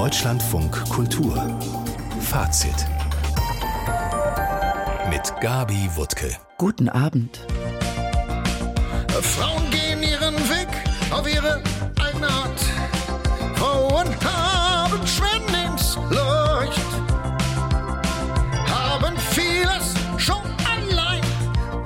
Deutschlandfunk 0.00 0.88
Kultur 0.88 1.36
Fazit 2.20 2.86
mit 5.10 5.30
Gabi 5.42 5.90
Wuttke. 5.94 6.34
Guten 6.56 6.88
Abend. 6.88 7.46
Frauen 9.20 9.70
gehen 9.70 10.02
ihren 10.02 10.36
Weg 10.48 10.68
auf 11.10 11.30
ihre 11.30 11.62
eigene 12.02 12.28
Art. 12.28 12.60
Frauen 13.56 14.08
haben 14.24 15.06
Schwenningsleucht, 15.06 16.80
haben 18.66 19.18
vieles 19.18 19.94
schon 20.16 20.40
allein 20.64 21.20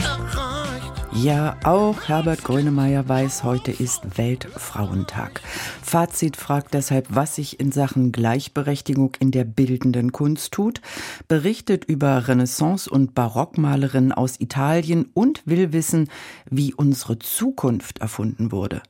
erreicht. 0.05 0.93
Ja, 1.15 1.57
auch 1.65 2.01
Herbert 2.07 2.45
Grönemeyer 2.45 3.09
weiß, 3.09 3.43
heute 3.43 3.73
ist 3.73 4.17
Weltfrauentag. 4.17 5.41
Fazit 5.95 6.37
fragt 6.37 6.75
deshalb, 6.75 7.07
was 7.11 7.37
sich 7.37 7.61
in 7.61 7.71
Sachen 7.71 8.11
Gleichberechtigung 8.11 9.13
in 9.21 9.31
der 9.31 9.45
bildenden 9.45 10.11
Kunst 10.11 10.53
tut, 10.53 10.81
berichtet 11.29 11.85
über 11.85 12.27
Renaissance- 12.27 12.91
und 12.91 13.15
Barockmalerinnen 13.15 14.11
aus 14.11 14.41
Italien 14.41 15.09
und 15.15 15.47
will 15.47 15.73
wissen, 15.73 16.11
wie 16.51 16.75
unsere 16.75 17.21
Zukunft 17.21 18.01
erfunden 18.01 18.51
wurde. 18.51 18.83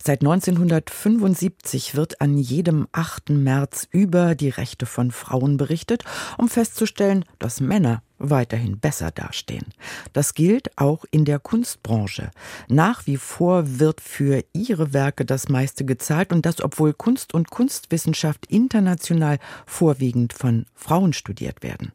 Seit 0.00 0.20
1975 0.20 1.96
wird 1.96 2.20
an 2.20 2.38
jedem 2.38 2.86
8. 2.92 3.30
März 3.30 3.88
über 3.90 4.36
die 4.36 4.50
Rechte 4.50 4.86
von 4.86 5.10
Frauen 5.10 5.56
berichtet, 5.56 6.04
um 6.38 6.48
festzustellen, 6.48 7.24
dass 7.40 7.60
Männer 7.60 8.04
weiterhin 8.18 8.78
besser 8.78 9.10
dastehen. 9.10 9.66
Das 10.12 10.34
gilt 10.34 10.76
auch 10.78 11.04
in 11.10 11.24
der 11.24 11.38
Kunstbranche. 11.38 12.30
Nach 12.68 13.06
wie 13.06 13.16
vor 13.16 13.78
wird 13.78 14.00
für 14.00 14.42
ihre 14.52 14.92
Werke 14.92 15.24
das 15.24 15.48
meiste 15.48 15.84
gezahlt 15.84 16.32
und 16.32 16.46
das, 16.46 16.62
obwohl 16.62 16.94
Kunst 16.94 17.34
und 17.34 17.50
Kunstwissenschaft 17.50 18.46
international 18.46 19.38
vorwiegend 19.66 20.32
von 20.32 20.66
Frauen 20.74 21.12
studiert 21.12 21.62
werden. 21.62 21.92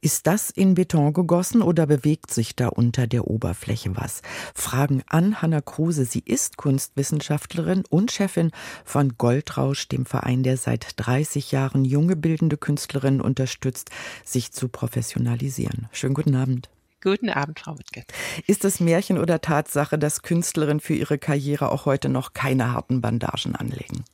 Ist 0.00 0.26
das 0.26 0.50
in 0.50 0.74
Beton 0.74 1.12
gegossen 1.12 1.62
oder 1.62 1.86
bewegt 1.86 2.32
sich 2.32 2.56
da 2.56 2.68
unter 2.68 3.06
der 3.06 3.28
Oberfläche 3.28 3.96
was? 3.96 4.22
Fragen 4.54 5.02
an 5.06 5.42
Hanna 5.42 5.60
Kruse. 5.60 6.04
Sie 6.04 6.22
ist 6.24 6.56
Kunstwissenschaftlerin 6.56 7.84
und 7.88 8.10
Chefin 8.10 8.50
von 8.84 9.16
Goldrausch, 9.16 9.88
dem 9.88 10.06
Verein, 10.06 10.42
der 10.42 10.56
seit 10.56 10.94
30 10.96 11.52
Jahren 11.52 11.84
junge 11.84 12.16
bildende 12.16 12.56
Künstlerinnen 12.56 13.20
unterstützt, 13.20 13.90
sich 14.24 14.52
zu 14.52 14.68
professionalisieren 14.68 15.51
realisieren. 15.52 15.88
Schönen 15.92 16.14
guten 16.14 16.34
Abend. 16.34 16.68
Guten 17.02 17.30
Abend, 17.30 17.58
Frau 17.58 17.76
Wittke. 17.76 18.04
Ist 18.46 18.64
es 18.64 18.78
Märchen 18.78 19.18
oder 19.18 19.40
Tatsache, 19.40 19.98
dass 19.98 20.22
Künstlerinnen 20.22 20.78
für 20.78 20.94
ihre 20.94 21.18
Karriere 21.18 21.72
auch 21.72 21.84
heute 21.84 22.08
noch 22.08 22.32
keine 22.32 22.72
harten 22.72 23.00
Bandagen 23.00 23.56
anlegen? 23.56 24.04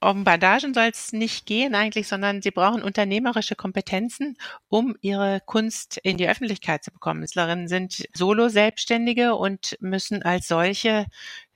Um 0.00 0.24
Bandagen 0.24 0.74
soll 0.74 0.90
es 0.92 1.14
nicht 1.14 1.46
gehen 1.46 1.74
eigentlich, 1.74 2.08
sondern 2.08 2.42
sie 2.42 2.50
brauchen 2.50 2.82
unternehmerische 2.82 3.56
Kompetenzen, 3.56 4.36
um 4.68 4.96
ihre 5.00 5.40
Kunst 5.46 5.96
in 5.96 6.18
die 6.18 6.28
Öffentlichkeit 6.28 6.84
zu 6.84 6.90
bekommen. 6.90 7.20
Künstlerinnen 7.20 7.68
sind 7.68 8.06
Solo-Selbstständige 8.12 9.34
und 9.34 9.78
müssen 9.80 10.22
als 10.22 10.46
solche 10.46 11.06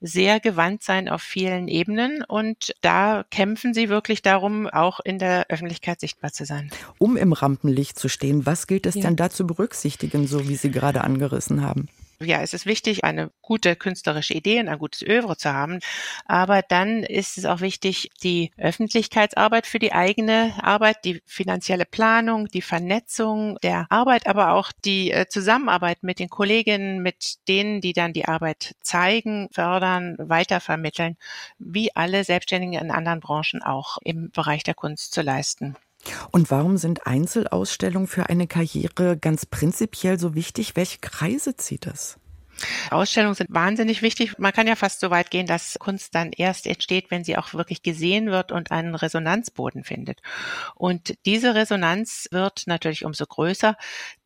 sehr 0.04 0.38
gewandt 0.38 0.82
sein 0.82 1.08
auf 1.08 1.22
vielen 1.22 1.66
Ebenen 1.66 2.22
und 2.22 2.74
da 2.82 3.24
kämpfen 3.30 3.72
sie 3.72 3.88
wirklich 3.88 4.20
darum, 4.20 4.66
auch 4.66 5.00
in 5.00 5.18
der 5.18 5.46
Öffentlichkeit 5.48 5.98
sichtbar 6.00 6.32
zu 6.32 6.44
sein. 6.44 6.70
Um 6.98 7.16
im 7.16 7.32
Rampenlicht 7.32 7.98
zu 7.98 8.08
stehen, 8.08 8.44
was 8.44 8.66
gilt 8.66 8.86
es 8.86 8.96
ja. 8.96 9.02
denn 9.02 9.16
da 9.16 9.30
zu 9.30 9.46
berücksichtigen, 9.46 10.26
so 10.26 10.46
wie 10.48 10.56
Sie 10.56 10.70
gerade 10.70 11.02
angerissen 11.02 11.62
haben? 11.62 11.88
Ja, 12.20 12.42
es 12.42 12.54
ist 12.54 12.66
wichtig, 12.66 13.04
eine 13.04 13.30
gute 13.42 13.76
künstlerische 13.76 14.34
Idee 14.34 14.60
und 14.60 14.68
ein 14.68 14.78
gutes 14.78 15.02
Övre 15.02 15.36
zu 15.36 15.52
haben. 15.52 15.80
Aber 16.26 16.62
dann 16.62 17.02
ist 17.02 17.38
es 17.38 17.44
auch 17.44 17.60
wichtig, 17.60 18.10
die 18.22 18.50
Öffentlichkeitsarbeit 18.56 19.66
für 19.66 19.78
die 19.78 19.92
eigene 19.92 20.54
Arbeit, 20.62 21.04
die 21.04 21.22
finanzielle 21.26 21.84
Planung, 21.84 22.48
die 22.48 22.62
Vernetzung 22.62 23.58
der 23.62 23.86
Arbeit, 23.90 24.26
aber 24.26 24.52
auch 24.52 24.72
die 24.84 25.10
äh, 25.10 25.26
Zusammenarbeit 25.28 26.02
mit 26.02 26.18
den 26.18 26.28
Kolleginnen, 26.28 27.02
mit 27.02 27.36
denen, 27.48 27.80
die 27.80 27.92
dann 27.92 28.12
die 28.12 28.26
Arbeit 28.26 28.74
zeigen, 28.80 29.48
fördern, 29.52 30.16
weitervermitteln, 30.18 31.16
wie 31.58 31.94
alle 31.94 32.24
Selbstständigen 32.24 32.80
in 32.80 32.90
anderen 32.90 33.20
Branchen 33.20 33.62
auch 33.62 33.98
im 34.02 34.30
Bereich 34.30 34.62
der 34.62 34.74
Kunst 34.74 35.12
zu 35.12 35.22
leisten. 35.22 35.76
Und 36.30 36.50
warum 36.50 36.76
sind 36.76 37.06
Einzelausstellungen 37.06 38.08
für 38.08 38.28
eine 38.28 38.46
Karriere 38.46 39.16
ganz 39.16 39.46
prinzipiell 39.46 40.18
so 40.18 40.34
wichtig? 40.34 40.76
Welche 40.76 40.98
Kreise 40.98 41.56
zieht 41.56 41.86
es? 41.86 42.18
Ausstellungen 42.90 43.34
sind 43.34 43.52
wahnsinnig 43.52 44.02
wichtig. 44.02 44.38
Man 44.38 44.52
kann 44.52 44.66
ja 44.66 44.76
fast 44.76 45.00
so 45.00 45.10
weit 45.10 45.30
gehen, 45.30 45.46
dass 45.46 45.78
Kunst 45.78 46.14
dann 46.14 46.32
erst 46.32 46.66
entsteht, 46.66 47.10
wenn 47.10 47.24
sie 47.24 47.36
auch 47.36 47.54
wirklich 47.54 47.82
gesehen 47.82 48.30
wird 48.30 48.52
und 48.52 48.70
einen 48.70 48.94
Resonanzboden 48.94 49.84
findet. 49.84 50.20
Und 50.74 51.14
diese 51.26 51.54
Resonanz 51.54 52.28
wird 52.30 52.64
natürlich 52.66 53.04
umso 53.04 53.26
größer, 53.26 53.76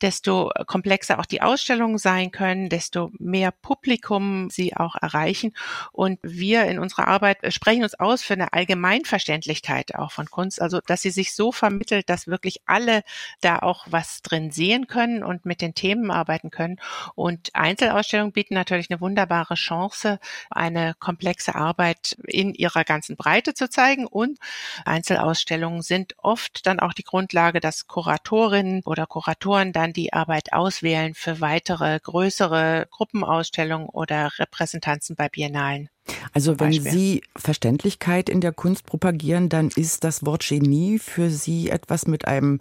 desto 0.00 0.50
komplexer 0.66 1.18
auch 1.18 1.26
die 1.26 1.42
Ausstellungen 1.42 1.98
sein 1.98 2.30
können, 2.30 2.68
desto 2.68 3.10
mehr 3.18 3.50
Publikum 3.50 4.50
sie 4.50 4.76
auch 4.76 4.96
erreichen. 4.96 5.54
Und 5.92 6.18
wir 6.22 6.64
in 6.64 6.78
unserer 6.78 7.08
Arbeit 7.08 7.38
sprechen 7.52 7.82
uns 7.82 7.98
aus 7.98 8.22
für 8.22 8.34
eine 8.34 8.52
Allgemeinverständlichkeit 8.52 9.94
auch 9.94 10.12
von 10.12 10.26
Kunst, 10.30 10.60
also 10.60 10.80
dass 10.80 11.02
sie 11.02 11.10
sich 11.10 11.34
so 11.34 11.52
vermittelt, 11.52 12.08
dass 12.08 12.26
wirklich 12.26 12.62
alle 12.66 13.02
da 13.40 13.58
auch 13.60 13.86
was 13.90 14.22
drin 14.22 14.50
sehen 14.50 14.86
können 14.86 15.22
und 15.22 15.46
mit 15.46 15.60
den 15.60 15.74
Themen 15.74 16.10
arbeiten 16.10 16.50
können. 16.50 16.80
Und 17.14 17.54
Einzelausstellungen 17.54 18.17
Ausstellungen 18.18 18.32
bieten 18.32 18.54
natürlich 18.54 18.90
eine 18.90 19.00
wunderbare 19.00 19.54
Chance, 19.54 20.18
eine 20.50 20.94
komplexe 20.98 21.54
Arbeit 21.54 22.16
in 22.24 22.52
ihrer 22.52 22.82
ganzen 22.82 23.16
Breite 23.16 23.54
zu 23.54 23.70
zeigen. 23.70 24.06
Und 24.06 24.38
Einzelausstellungen 24.84 25.82
sind 25.82 26.14
oft 26.18 26.66
dann 26.66 26.80
auch 26.80 26.94
die 26.94 27.04
Grundlage, 27.04 27.60
dass 27.60 27.86
Kuratorinnen 27.86 28.82
oder 28.84 29.06
Kuratoren 29.06 29.72
dann 29.72 29.92
die 29.92 30.12
Arbeit 30.12 30.52
auswählen 30.52 31.14
für 31.14 31.40
weitere 31.40 32.00
größere 32.00 32.88
Gruppenausstellungen 32.90 33.88
oder 33.88 34.32
Repräsentanzen 34.38 35.14
bei 35.14 35.28
Biennalen. 35.28 35.88
Also 36.32 36.58
wenn 36.60 36.70
Beispiel. 36.70 36.90
Sie 36.90 37.22
Verständlichkeit 37.36 38.28
in 38.28 38.40
der 38.40 38.52
Kunst 38.52 38.86
propagieren, 38.86 39.48
dann 39.48 39.70
ist 39.74 40.04
das 40.04 40.24
Wort 40.24 40.46
Genie 40.46 40.98
für 40.98 41.30
Sie 41.30 41.70
etwas 41.70 42.06
mit 42.06 42.26
einem 42.26 42.60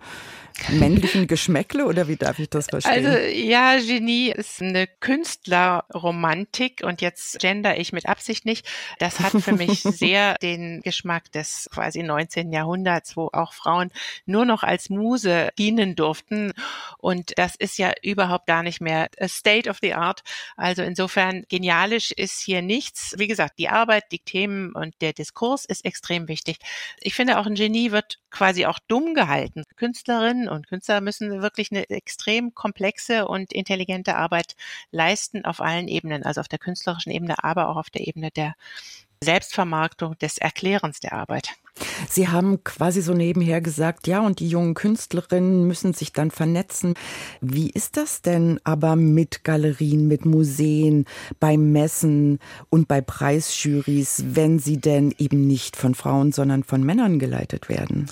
männlichen 0.69 1.27
Geschmäckle 1.27 1.85
oder 1.85 2.07
wie 2.07 2.15
darf 2.15 2.39
ich 2.39 2.49
das 2.49 2.67
verstehen? 2.67 3.05
Also 3.05 3.17
ja, 3.17 3.77
Genie 3.77 4.31
ist 4.31 4.61
eine 4.61 4.87
Künstlerromantik 4.87 6.81
und 6.83 7.01
jetzt 7.01 7.39
gender 7.39 7.77
ich 7.77 7.93
mit 7.93 8.07
Absicht 8.07 8.45
nicht. 8.45 8.67
Das 8.99 9.19
hat 9.19 9.33
für 9.41 9.53
mich 9.53 9.81
sehr 9.83 10.35
den 10.35 10.81
Geschmack 10.81 11.31
des 11.31 11.69
quasi 11.71 12.03
19. 12.03 12.51
Jahrhunderts, 12.51 13.15
wo 13.15 13.29
auch 13.31 13.53
Frauen 13.53 13.91
nur 14.25 14.45
noch 14.45 14.63
als 14.63 14.89
Muse 14.89 15.49
dienen 15.57 15.95
durften 15.95 16.53
und 16.97 17.33
das 17.37 17.55
ist 17.55 17.77
ja 17.77 17.93
überhaupt 18.01 18.47
gar 18.47 18.63
nicht 18.63 18.81
mehr 18.81 19.09
a 19.19 19.27
state 19.27 19.69
of 19.69 19.77
the 19.81 19.93
art. 19.93 20.23
Also 20.55 20.81
insofern 20.81 21.45
genialisch 21.49 22.11
ist 22.11 22.41
hier 22.41 22.61
nichts. 22.61 23.13
Wie 23.17 23.27
gesagt, 23.27 23.36
die 23.57 23.69
Arbeit, 23.69 24.11
die 24.11 24.19
Themen 24.19 24.73
und 24.73 24.93
der 25.01 25.13
Diskurs 25.13 25.65
ist 25.65 25.85
extrem 25.85 26.27
wichtig. 26.27 26.57
Ich 26.99 27.13
finde 27.15 27.39
auch 27.39 27.45
ein 27.45 27.55
Genie 27.55 27.91
wird 27.91 28.19
quasi 28.31 28.65
auch 28.65 28.79
dumm 28.87 29.13
gehalten. 29.13 29.63
Künstlerinnen 29.75 30.49
und 30.49 30.67
Künstler 30.67 31.01
müssen 31.01 31.41
wirklich 31.41 31.71
eine 31.71 31.89
extrem 31.89 32.53
komplexe 32.53 33.27
und 33.27 33.53
intelligente 33.53 34.15
Arbeit 34.15 34.55
leisten 34.91 35.45
auf 35.45 35.61
allen 35.61 35.87
Ebenen, 35.87 36.23
also 36.23 36.41
auf 36.41 36.47
der 36.47 36.59
künstlerischen 36.59 37.11
Ebene, 37.11 37.43
aber 37.43 37.69
auch 37.69 37.77
auf 37.77 37.89
der 37.89 38.07
Ebene 38.07 38.31
der 38.31 38.55
Selbstvermarktung 39.23 40.17
des 40.19 40.37
Erklärens 40.37 40.99
der 40.99 41.13
Arbeit. 41.13 41.55
Sie 42.09 42.27
haben 42.27 42.63
quasi 42.63 43.01
so 43.01 43.13
nebenher 43.13 43.61
gesagt, 43.61 44.07
ja, 44.07 44.19
und 44.21 44.39
die 44.39 44.49
jungen 44.49 44.73
Künstlerinnen 44.73 45.67
müssen 45.67 45.93
sich 45.93 46.13
dann 46.13 46.31
vernetzen. 46.31 46.93
Wie 47.41 47.69
ist 47.69 47.97
das 47.97 48.21
denn 48.21 48.59
aber 48.63 48.95
mit 48.95 49.43
Galerien, 49.43 50.07
mit 50.07 50.25
Museen, 50.25 51.05
bei 51.39 51.57
Messen 51.57 52.39
und 52.69 52.87
bei 52.87 53.01
Preisjurys, 53.01 54.23
wenn 54.27 54.59
sie 54.59 54.77
denn 54.77 55.13
eben 55.17 55.47
nicht 55.47 55.75
von 55.75 55.95
Frauen, 55.95 56.31
sondern 56.31 56.63
von 56.63 56.83
Männern 56.83 57.19
geleitet 57.19 57.69
werden? 57.69 58.09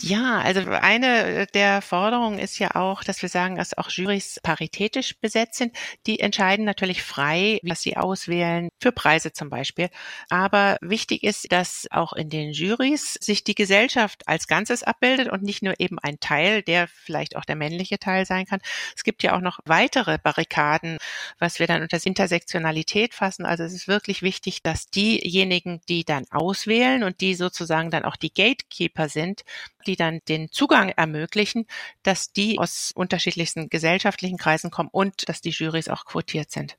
Ja, 0.00 0.40
also 0.40 0.60
eine 0.70 1.46
der 1.54 1.82
Forderungen 1.82 2.38
ist 2.38 2.58
ja 2.58 2.74
auch, 2.74 3.04
dass 3.04 3.22
wir 3.22 3.28
sagen, 3.28 3.56
dass 3.56 3.76
auch 3.76 3.90
Jurys 3.90 4.40
paritätisch 4.42 5.18
besetzt 5.20 5.56
sind. 5.56 5.74
Die 6.06 6.20
entscheiden 6.20 6.64
natürlich 6.64 7.02
frei, 7.02 7.60
was 7.62 7.82
sie 7.82 7.96
auswählen, 7.96 8.68
für 8.80 8.92
Preise 8.92 9.32
zum 9.32 9.50
Beispiel. 9.50 9.88
Aber 10.30 10.76
wichtig 10.80 11.22
ist, 11.22 11.50
dass 11.52 11.86
auch 11.90 12.12
in 12.12 12.28
den 12.30 12.52
Jurys 12.52 12.83
Jurys 12.84 13.14
sich 13.14 13.44
die 13.44 13.54
Gesellschaft 13.54 14.26
als 14.28 14.46
Ganzes 14.46 14.82
abbildet 14.82 15.28
und 15.30 15.42
nicht 15.42 15.62
nur 15.62 15.74
eben 15.78 15.98
ein 15.98 16.20
Teil, 16.20 16.62
der 16.62 16.88
vielleicht 16.88 17.36
auch 17.36 17.44
der 17.44 17.56
männliche 17.56 17.98
Teil 17.98 18.26
sein 18.26 18.46
kann. 18.46 18.60
Es 18.96 19.04
gibt 19.04 19.22
ja 19.22 19.36
auch 19.36 19.40
noch 19.40 19.60
weitere 19.64 20.18
Barrikaden, 20.18 20.98
was 21.38 21.58
wir 21.58 21.66
dann 21.66 21.82
unter 21.82 21.98
Intersektionalität 22.04 23.14
fassen. 23.14 23.46
Also 23.46 23.64
es 23.64 23.72
ist 23.72 23.88
wirklich 23.88 24.22
wichtig, 24.22 24.62
dass 24.62 24.86
diejenigen, 24.90 25.80
die 25.88 26.04
dann 26.04 26.24
auswählen 26.30 27.04
und 27.04 27.20
die 27.20 27.34
sozusagen 27.34 27.90
dann 27.90 28.04
auch 28.04 28.16
die 28.16 28.32
Gatekeeper 28.32 29.08
sind, 29.08 29.44
die 29.84 29.96
dann 29.96 30.20
den 30.28 30.50
Zugang 30.50 30.90
ermöglichen, 30.90 31.66
dass 32.02 32.32
die 32.32 32.58
aus 32.58 32.92
unterschiedlichsten 32.94 33.68
gesellschaftlichen 33.68 34.38
Kreisen 34.38 34.70
kommen 34.70 34.88
und 34.92 35.28
dass 35.28 35.40
die 35.40 35.50
Jurys 35.50 35.88
auch 35.88 36.04
quotiert 36.04 36.50
sind. 36.50 36.76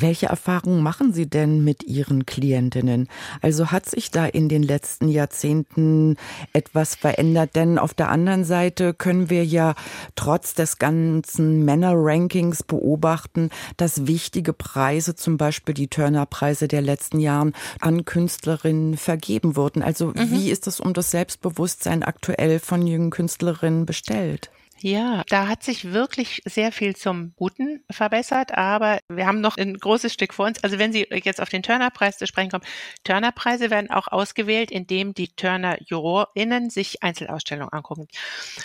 Welche 0.00 0.26
Erfahrungen 0.26 0.80
machen 0.80 1.12
Sie 1.12 1.28
denn 1.28 1.64
mit 1.64 1.82
Ihren 1.82 2.24
Klientinnen? 2.24 3.08
Also 3.42 3.72
hat 3.72 3.90
sich 3.90 4.12
da 4.12 4.26
in 4.26 4.48
den 4.48 4.62
letzten 4.62 5.08
Jahrzehnten 5.08 6.16
etwas 6.52 6.94
verändert? 6.94 7.56
Denn 7.56 7.78
auf 7.78 7.94
der 7.94 8.08
anderen 8.08 8.44
Seite 8.44 8.94
können 8.94 9.28
wir 9.28 9.44
ja 9.44 9.74
trotz 10.14 10.54
des 10.54 10.78
ganzen 10.78 11.64
Männer-Rankings 11.64 12.62
beobachten, 12.62 13.50
dass 13.76 14.06
wichtige 14.06 14.52
Preise, 14.52 15.16
zum 15.16 15.36
Beispiel 15.36 15.74
die 15.74 15.88
Turner-Preise 15.88 16.68
der 16.68 16.82
letzten 16.82 17.18
Jahren, 17.18 17.52
an 17.80 18.04
Künstlerinnen 18.04 18.96
vergeben 18.96 19.56
wurden. 19.56 19.82
Also 19.82 20.08
mhm. 20.08 20.30
wie 20.30 20.50
ist 20.50 20.68
das 20.68 20.78
um 20.78 20.94
das 20.94 21.10
Selbstbewusstsein 21.10 22.04
aktuell 22.04 22.27
von 22.60 22.86
jungen 22.86 23.10
Künstlerinnen 23.10 23.86
bestellt? 23.86 24.50
Ja, 24.80 25.24
da 25.28 25.48
hat 25.48 25.64
sich 25.64 25.92
wirklich 25.92 26.40
sehr 26.44 26.70
viel 26.70 26.94
zum 26.94 27.32
Guten 27.36 27.82
verbessert, 27.90 28.52
aber 28.56 29.00
wir 29.08 29.26
haben 29.26 29.40
noch 29.40 29.56
ein 29.56 29.74
großes 29.74 30.12
Stück 30.12 30.32
vor 30.32 30.46
uns. 30.46 30.62
Also 30.62 30.78
wenn 30.78 30.92
Sie 30.92 31.06
jetzt 31.10 31.40
auf 31.40 31.48
den 31.48 31.64
Turner-Preis 31.64 32.18
zu 32.18 32.26
sprechen 32.28 32.50
kommen, 32.50 32.64
Turner-Preise 33.02 33.70
werden 33.70 33.90
auch 33.90 34.06
ausgewählt, 34.08 34.70
indem 34.70 35.14
die 35.14 35.28
Turner-JurorInnen 35.28 36.70
sich 36.70 37.02
Einzelausstellungen 37.02 37.72
angucken. 37.72 38.06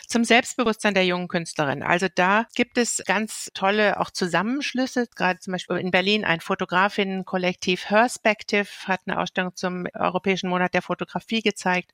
Zum 0.07 0.23
Selbstbewusstsein 0.23 0.93
der 0.93 1.05
jungen 1.05 1.27
Künstlerin. 1.27 1.81
Also 1.81 2.07
da 2.13 2.45
gibt 2.55 2.77
es 2.77 3.01
ganz 3.05 3.49
tolle 3.55 3.99
auch 3.99 4.11
Zusammenschlüsse, 4.11 5.07
gerade 5.15 5.39
zum 5.39 5.53
Beispiel 5.53 5.77
in 5.77 5.89
Berlin 5.89 6.25
ein 6.25 6.41
Fotografinnen-Kollektiv 6.41 7.89
Herspective 7.89 8.67
hat 8.85 9.01
eine 9.07 9.19
Ausstellung 9.19 9.55
zum 9.55 9.87
Europäischen 9.95 10.49
Monat 10.49 10.75
der 10.75 10.83
Fotografie 10.83 11.41
gezeigt 11.41 11.91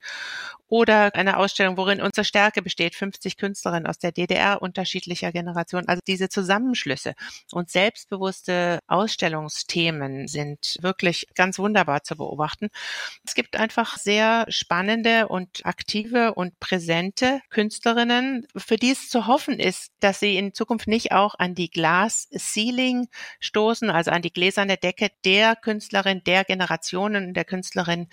oder 0.68 1.14
eine 1.14 1.38
Ausstellung, 1.38 1.76
worin 1.76 2.00
unsere 2.00 2.24
Stärke 2.24 2.62
besteht, 2.62 2.94
50 2.94 3.36
Künstlerinnen 3.36 3.86
aus 3.86 3.98
der 3.98 4.09
der 4.10 4.26
DDR 4.26 4.62
unterschiedlicher 4.62 5.32
Generationen. 5.32 5.88
Also 5.88 6.00
diese 6.06 6.28
Zusammenschlüsse 6.28 7.14
und 7.52 7.70
selbstbewusste 7.70 8.80
Ausstellungsthemen 8.86 10.28
sind 10.28 10.76
wirklich 10.80 11.26
ganz 11.34 11.58
wunderbar 11.58 12.02
zu 12.02 12.16
beobachten. 12.16 12.68
Es 13.24 13.34
gibt 13.34 13.56
einfach 13.56 13.96
sehr 13.96 14.46
spannende 14.48 15.28
und 15.28 15.64
aktive 15.64 16.34
und 16.34 16.58
präsente 16.60 17.40
Künstlerinnen, 17.50 18.46
für 18.56 18.76
die 18.76 18.90
es 18.90 19.08
zu 19.08 19.26
hoffen 19.26 19.58
ist, 19.58 19.92
dass 20.00 20.20
sie 20.20 20.36
in 20.36 20.54
Zukunft 20.54 20.86
nicht 20.86 21.12
auch 21.12 21.34
an 21.38 21.54
die 21.54 21.70
Glass 21.70 22.28
Ceiling 22.36 23.08
stoßen, 23.40 23.90
also 23.90 24.10
an 24.10 24.22
die 24.22 24.32
gläserne 24.32 24.76
Decke 24.76 25.10
der 25.24 25.56
Künstlerin, 25.56 26.22
der 26.24 26.44
Generationen 26.44 27.34
der 27.34 27.44
Künstlerin, 27.44 28.08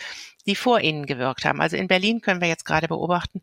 die 0.45 0.55
vor 0.55 0.79
ihnen 0.79 1.05
gewirkt 1.05 1.45
haben. 1.45 1.61
Also 1.61 1.75
in 1.75 1.88
Berlin 1.88 2.21
können 2.21 2.41
wir 2.41 2.47
jetzt 2.47 2.65
gerade 2.65 2.88
beobachten, 2.88 3.41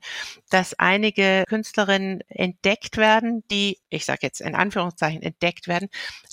dass 0.51 0.75
einige 0.79 1.45
Künstlerinnen 1.49 2.23
entdeckt 2.45 2.97
werden, 2.97 3.43
die, 3.51 3.79
ich 3.89 4.05
sage 4.05 4.21
jetzt 4.23 4.41
in 4.41 4.55
Anführungszeichen 4.55 5.23
entdeckt 5.23 5.69
werden, 5.69 5.89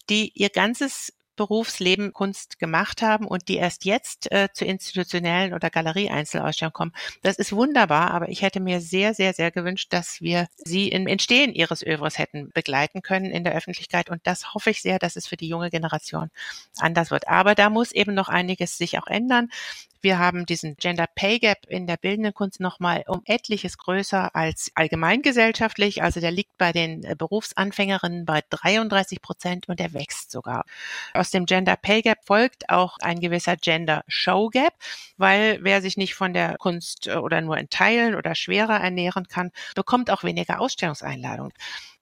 die 0.10 0.32
ihr 0.36 0.50
ganzes 0.50 1.14
Berufsleben 1.38 2.14
Kunst 2.14 2.60
gemacht 2.60 3.02
haben 3.02 3.26
und 3.26 3.48
die 3.48 3.56
erst 3.56 3.86
jetzt 3.86 4.32
äh, 4.32 4.50
zu 4.54 4.64
institutionellen 4.64 5.54
oder 5.54 5.70
Galerie-Einzelausstellungen 5.70 6.74
kommen. 6.74 6.92
Das 7.24 7.38
ist 7.38 7.54
wunderbar, 7.54 8.12
aber 8.12 8.30
ich 8.30 8.42
hätte 8.42 8.60
mir 8.60 8.82
sehr, 8.82 9.14
sehr, 9.14 9.34
sehr 9.34 9.50
gewünscht, 9.50 9.92
dass 9.92 10.22
wir 10.22 10.48
sie 10.58 10.90
im 10.90 11.08
Entstehen 11.08 11.54
ihres 11.54 11.82
Övres 11.84 12.20
hätten 12.20 12.52
begleiten 12.54 13.02
können 13.02 13.32
in 13.32 13.44
der 13.44 13.56
Öffentlichkeit. 13.56 14.10
Und 14.10 14.22
das 14.26 14.54
hoffe 14.54 14.70
ich 14.70 14.82
sehr, 14.82 15.00
dass 15.00 15.16
es 15.16 15.26
für 15.26 15.38
die 15.38 15.48
junge 15.48 15.72
Generation 15.72 16.30
anders 16.78 17.10
wird. 17.10 17.28
Aber 17.28 17.56
da 17.56 17.72
muss 17.72 17.92
eben 17.92 18.14
noch 18.14 18.30
einiges 18.30 18.78
sich 18.78 19.00
auch 19.00 19.08
ändern. 19.08 19.50
Wir 20.02 20.18
haben 20.18 20.46
diesen 20.46 20.76
Gender 20.78 21.06
Pay 21.14 21.40
Gap 21.40 21.66
in 21.68 21.86
der 21.86 21.98
bildenden 21.98 22.34
Kunst 22.34 22.60
nochmal 22.60 23.04
um 23.08 23.22
etliches 23.26 23.78
größer 23.78 24.36
als 24.36 24.72
allgemeingesellschaftlich. 24.74 26.02
Also 26.02 26.20
der 26.20 26.32
liegt 26.32 26.58
bei 26.58 26.72
den 26.72 27.04
äh, 27.04 27.16
Berufsanfängerinnen 27.16 28.26
bei 28.26 28.42
33 28.50 29.22
Prozent 29.22 29.70
und 29.70 29.80
der 29.80 29.94
wächst 29.94 30.32
sogar. 30.32 30.66
Aus 31.14 31.30
dem 31.30 31.46
Gender 31.46 31.76
Pay 31.76 32.02
Gap 32.02 32.26
folgt 32.26 32.70
auch 32.70 32.98
ein 33.00 33.20
gewisser 33.20 33.58
Gender 33.58 34.04
Show 34.08 34.50
Gap, 34.50 34.74
weil 35.18 35.60
wer 35.62 35.82
sich 35.82 35.98
nicht 35.98 36.16
von 36.16 36.34
der 36.34 36.58
Kunst 36.58 37.08
äh, 37.08 37.16
oder 37.16 37.42
nur 37.42 37.58
in 37.58 37.70
Teilen 37.70 38.16
oder 38.16 38.34
schwerer 38.34 38.80
ernähren 38.80 39.28
kann, 39.28 39.52
bekommt 39.76 40.10
auch 40.10 40.24
weniger 40.24 40.60
Ausstellungseinladungen 40.60 41.54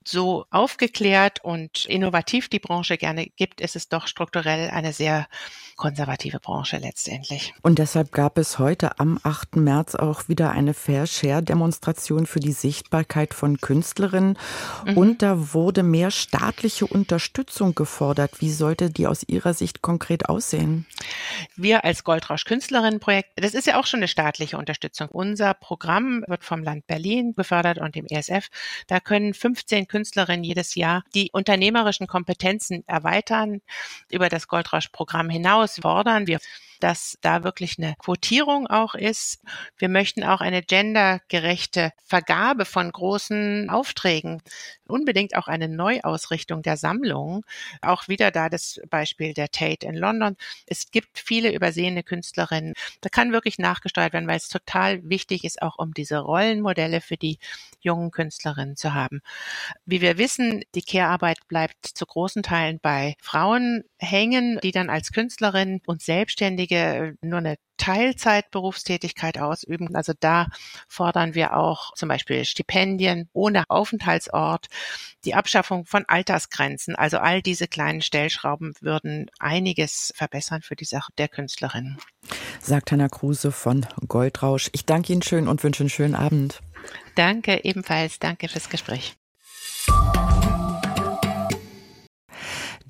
so 0.05 0.45
aufgeklärt 0.49 1.43
und 1.43 1.85
innovativ 1.85 2.49
die 2.49 2.59
Branche 2.59 2.97
gerne 2.97 3.27
gibt, 3.27 3.61
ist 3.61 3.75
es 3.75 3.89
doch 3.89 4.07
strukturell 4.07 4.69
eine 4.69 4.93
sehr 4.93 5.27
konservative 5.75 6.39
Branche 6.39 6.77
letztendlich. 6.77 7.53
Und 7.61 7.79
deshalb 7.79 8.11
gab 8.11 8.37
es 8.37 8.59
heute 8.59 8.99
am 8.99 9.19
8. 9.23 9.55
März 9.55 9.95
auch 9.95 10.27
wieder 10.27 10.51
eine 10.51 10.73
Fair 10.73 11.07
Share 11.07 11.41
Demonstration 11.41 12.25
für 12.25 12.41
die 12.41 12.51
Sichtbarkeit 12.51 13.33
von 13.33 13.59
Künstlerinnen. 13.61 14.37
Mhm. 14.85 14.97
Und 14.97 15.21
da 15.21 15.53
wurde 15.53 15.83
mehr 15.83 16.11
staatliche 16.11 16.85
Unterstützung 16.85 17.75
gefordert. 17.75 18.41
Wie 18.41 18.51
sollte 18.51 18.89
die 18.89 19.07
aus 19.07 19.23
Ihrer 19.23 19.53
Sicht 19.53 19.81
konkret 19.81 20.27
aussehen? 20.27 20.85
Wir 21.55 21.85
als 21.85 22.03
Goldrausch 22.03 22.43
Künstlerinnenprojekt, 22.43 23.29
das 23.37 23.53
ist 23.53 23.67
ja 23.67 23.79
auch 23.79 23.85
schon 23.85 23.99
eine 23.99 24.07
staatliche 24.09 24.57
Unterstützung. 24.57 25.07
Unser 25.09 25.53
Programm 25.53 26.25
wird 26.27 26.43
vom 26.43 26.61
Land 26.61 26.87
Berlin 26.87 27.33
gefördert 27.35 27.77
und 27.77 27.95
dem 27.95 28.05
ESF. 28.05 28.49
Da 28.87 28.99
können 28.99 29.33
15 29.33 29.87
Künstlerinnen 29.99 30.45
jedes 30.45 30.75
Jahr 30.75 31.03
die 31.13 31.29
unternehmerischen 31.33 32.07
Kompetenzen 32.07 32.87
erweitern. 32.87 33.59
Über 34.09 34.29
das 34.29 34.47
Goldrausch-Programm 34.47 35.29
hinaus 35.29 35.79
fordern 35.81 36.25
wir 36.25 36.39
dass 36.79 37.17
da 37.19 37.43
wirklich 37.43 37.77
eine 37.77 37.95
Quotierung 37.97 38.65
auch 38.67 38.95
ist. 38.95 39.41
Wir 39.77 39.89
möchten 39.89 40.23
auch 40.23 40.39
eine 40.39 40.61
gendergerechte 40.61 41.91
Vergabe 42.05 42.63
von 42.63 42.89
großen 42.89 43.69
Aufträgen. 43.69 44.41
Unbedingt 44.89 45.35
auch 45.35 45.47
eine 45.47 45.67
Neuausrichtung 45.67 46.61
der 46.61 46.77
Sammlungen. 46.77 47.43
Auch 47.81 48.07
wieder 48.07 48.31
da 48.31 48.49
das 48.49 48.79
Beispiel 48.89 49.33
der 49.33 49.49
Tate 49.49 49.87
in 49.87 49.95
London. 49.95 50.35
Es 50.65 50.91
gibt 50.91 51.19
viele 51.19 51.53
übersehene 51.53 52.03
Künstlerinnen. 52.03 52.73
Da 53.01 53.09
kann 53.09 53.31
wirklich 53.31 53.59
nachgesteuert 53.59 54.13
werden, 54.13 54.27
weil 54.27 54.37
es 54.37 54.49
total 54.49 55.07
wichtig 55.07 55.43
ist, 55.43 55.61
auch 55.61 55.77
um 55.77 55.93
diese 55.93 56.19
Rollenmodelle 56.19 57.01
für 57.01 57.17
die 57.17 57.37
jungen 57.81 58.11
Künstlerinnen 58.11 58.75
zu 58.75 58.93
haben. 58.93 59.21
Wie 59.85 60.01
wir 60.01 60.17
wissen, 60.17 60.63
die 60.75 60.81
Care-Arbeit 60.81 61.39
bleibt 61.47 61.85
zu 61.85 62.05
großen 62.05 62.43
Teilen 62.43 62.79
bei 62.81 63.15
Frauen 63.21 63.83
hängen, 63.97 64.59
die 64.63 64.71
dann 64.71 64.89
als 64.89 65.11
Künstlerin 65.11 65.81
und 65.85 66.01
Selbstständige 66.01 67.15
nur 67.21 67.39
eine 67.39 67.57
Teilzeitberufstätigkeit 67.79 69.39
ausüben. 69.39 69.95
Also 69.95 70.13
da 70.19 70.47
fordern 70.87 71.33
wir 71.33 71.57
auch 71.57 71.93
zum 71.95 72.09
Beispiel 72.09 72.45
Stipendien 72.45 73.29
ohne 73.33 73.63
Aufenthaltsort, 73.69 74.67
die 75.25 75.33
Abschaffung 75.33 75.85
von 75.85 76.05
Altersgrenzen. 76.07 76.95
Also 76.95 77.17
all 77.17 77.41
diese 77.41 77.67
kleinen 77.67 78.01
Stellschrauben 78.01 78.73
würden 78.81 79.31
einiges 79.39 80.13
verbessern 80.15 80.61
für 80.61 80.75
die 80.75 80.85
Sache 80.85 81.11
der 81.17 81.27
Künstlerin. 81.27 81.97
Sagt 82.61 82.91
Hanna 82.91 83.09
Kruse 83.09 83.51
von 83.51 83.87
Goldrausch. 84.07 84.69
Ich 84.73 84.85
danke 84.85 85.13
Ihnen 85.13 85.23
schön 85.23 85.47
und 85.47 85.63
wünsche 85.63 85.83
einen 85.83 85.89
schönen 85.89 86.15
Abend. 86.15 86.61
Danke 87.15 87.63
ebenfalls. 87.63 88.19
Danke 88.19 88.47
fürs 88.47 88.69
Gespräch. 88.69 89.15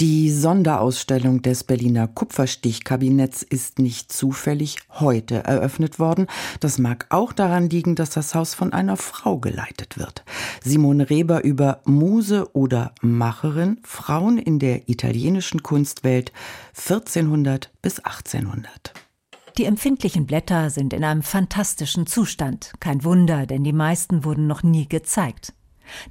Die 0.01 0.31
Sonderausstellung 0.31 1.41
des 1.41 1.65
Berliner 1.65 2.07
Kupferstichkabinetts 2.07 3.43
ist 3.43 3.79
nicht 3.79 4.13
zufällig 4.13 4.77
heute 4.91 5.43
eröffnet 5.43 5.99
worden. 5.99 6.27
Das 6.61 6.77
mag 6.77 7.07
auch 7.09 7.33
daran 7.33 7.69
liegen, 7.69 7.95
dass 7.95 8.11
das 8.11 8.33
Haus 8.33 8.53
von 8.53 8.71
einer 8.71 8.95
Frau 8.95 9.39
geleitet 9.39 9.97
wird. 9.97 10.23
Simone 10.63 11.09
Reber 11.09 11.43
über 11.43 11.81
Muse 11.83 12.49
oder 12.53 12.93
Macherin, 13.01 13.81
Frauen 13.83 14.37
in 14.37 14.57
der 14.57 14.87
italienischen 14.87 15.63
Kunstwelt 15.63 16.31
1400 16.77 17.69
bis 17.81 17.99
1800. 17.99 18.93
Die 19.57 19.65
empfindlichen 19.65 20.25
Blätter 20.25 20.69
sind 20.69 20.93
in 20.93 21.03
einem 21.03 21.23
fantastischen 21.23 22.07
Zustand. 22.07 22.71
Kein 22.79 23.03
Wunder, 23.03 23.45
denn 23.45 23.65
die 23.65 23.73
meisten 23.73 24.23
wurden 24.23 24.47
noch 24.47 24.63
nie 24.63 24.87
gezeigt. 24.87 25.51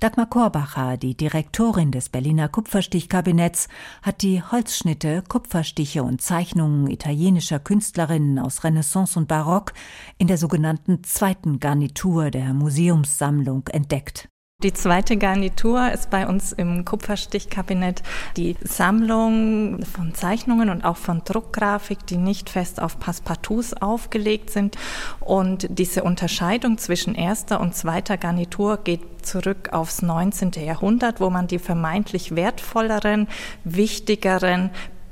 Dagmar 0.01 0.27
Korbacher, 0.27 0.97
die 0.97 1.17
Direktorin 1.17 1.91
des 1.91 2.09
Berliner 2.09 2.49
Kupferstichkabinetts, 2.49 3.69
hat 4.03 4.23
die 4.23 4.43
Holzschnitte, 4.43 5.23
Kupferstiche 5.29 6.03
und 6.03 6.21
Zeichnungen 6.23 6.91
italienischer 6.91 7.59
Künstlerinnen 7.59 8.39
aus 8.39 8.65
Renaissance 8.65 9.19
und 9.19 9.29
Barock 9.29 9.73
in 10.19 10.27
der 10.27 10.39
sogenannten 10.39 11.05
zweiten 11.05 11.61
Garnitur 11.61 12.31
der 12.31 12.55
Museumssammlung 12.55 13.67
entdeckt. 13.69 14.29
Die 14.65 14.73
zweite 14.73 15.17
Garnitur 15.17 15.93
ist 15.93 16.11
bei 16.11 16.27
uns 16.27 16.51
im 16.51 16.85
Kupferstichkabinett 16.85 18.03
die 18.37 18.57
Sammlung 18.61 19.85
von 19.85 20.15
Zeichnungen 20.15 20.69
und 20.69 20.85
auch 20.85 20.97
von 20.97 21.23
Druckgrafik, 21.25 22.05
die 22.09 22.17
nicht 22.17 22.51
fest 22.51 22.83
auf 22.83 22.99
Passepartouts 22.99 23.75
aufgelegt 23.75 24.51
sind. 24.51 24.77
Und 25.21 25.69
diese 25.71 26.03
Unterscheidung 26.03 26.77
zwischen 26.77 27.15
erster 27.15 27.61
und 27.61 27.77
zweiter 27.77 28.17
Garnitur 28.17 28.79
geht 28.79 29.25
zurück 29.25 29.69
aufs 29.71 30.03
19. 30.03 30.51
Jahrhundert, 30.57 31.21
wo 31.21 31.31
man 31.31 31.47
die 31.47 31.61
vermeintlich 31.61 32.35
wertvolleren, 32.35 33.29
wichtigeren, 33.63 34.71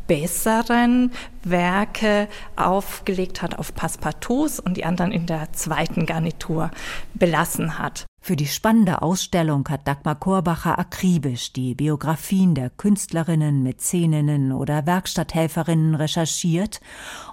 besseren 0.08 1.12
Werke 1.44 2.26
aufgelegt 2.56 3.42
hat 3.42 3.56
auf 3.56 3.76
Passepartouts 3.76 4.58
und 4.58 4.76
die 4.76 4.84
anderen 4.84 5.12
in 5.12 5.26
der 5.26 5.52
zweiten 5.52 6.04
Garnitur 6.04 6.72
belassen 7.14 7.78
hat. 7.78 8.06
Für 8.26 8.34
die 8.34 8.48
spannende 8.48 9.02
Ausstellung 9.02 9.68
hat 9.68 9.86
Dagmar 9.86 10.16
Korbacher 10.16 10.80
akribisch 10.80 11.52
die 11.52 11.76
Biografien 11.76 12.56
der 12.56 12.70
Künstlerinnen, 12.70 13.62
Mäzeninnen 13.62 14.50
oder 14.50 14.84
Werkstatthelferinnen 14.84 15.94
recherchiert 15.94 16.80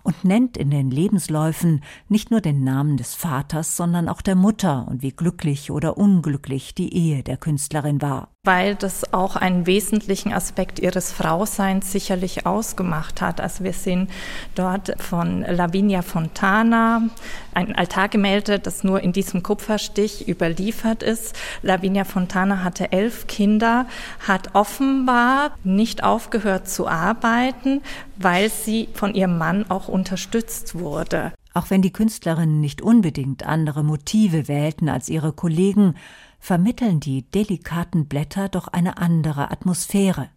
und 0.03 0.23
nennt 0.23 0.55
in 0.55 0.69
den 0.69 0.91
Lebensläufen 0.91 1.83
nicht 2.09 2.29
nur 2.29 2.41
den 2.41 2.63
Namen 2.63 2.97
des 2.97 3.15
Vaters, 3.15 3.75
sondern 3.75 4.07
auch 4.07 4.21
der 4.21 4.35
Mutter 4.35 4.85
und 4.87 5.01
wie 5.01 5.09
glücklich 5.09 5.71
oder 5.71 5.97
unglücklich 5.97 6.75
die 6.75 6.93
Ehe 6.93 7.23
der 7.23 7.37
Künstlerin 7.37 7.99
war. 8.03 8.27
Weil 8.43 8.75
das 8.75 9.13
auch 9.13 9.35
einen 9.35 9.65
wesentlichen 9.65 10.31
Aspekt 10.31 10.77
ihres 10.77 11.11
Frauseins 11.11 11.91
sicherlich 11.91 12.45
ausgemacht 12.45 13.19
hat. 13.19 13.41
Also 13.41 13.63
wir 13.63 13.73
sehen 13.73 14.09
dort 14.53 15.01
von 15.01 15.41
Lavinia 15.41 16.03
Fontana 16.03 17.07
ein 17.55 17.75
Altargemälde, 17.75 18.59
das 18.59 18.83
nur 18.83 19.01
in 19.01 19.13
diesem 19.13 19.43
Kupferstich 19.43 20.27
überliefert 20.27 21.03
ist. 21.03 21.35
Lavinia 21.61 22.03
Fontana 22.03 22.63
hatte 22.63 22.91
elf 22.91 23.27
Kinder, 23.27 23.87
hat 24.19 24.55
offenbar 24.55 25.51
nicht 25.63 26.03
aufgehört 26.03 26.69
zu 26.69 26.87
arbeiten, 26.87 27.81
weil 28.17 28.49
sie 28.49 28.89
von 28.93 29.13
ihrem 29.13 29.37
Mann 29.37 29.65
auch 29.69 29.87
unterstützt 29.87 30.75
wurde. 30.75 31.33
Auch 31.53 31.69
wenn 31.69 31.81
die 31.81 31.93
Künstlerinnen 31.93 32.59
nicht 32.59 32.81
unbedingt 32.81 33.43
andere 33.43 33.83
Motive 33.83 34.47
wählten 34.47 34.89
als 34.89 35.07
ihre 35.09 35.33
Kollegen, 35.33 35.95
vermitteln 36.39 36.99
die 36.99 37.23
delikaten 37.29 38.07
Blätter 38.07 38.49
doch 38.49 38.67
eine 38.67 38.97
andere 38.97 39.51
Atmosphäre. 39.51 40.29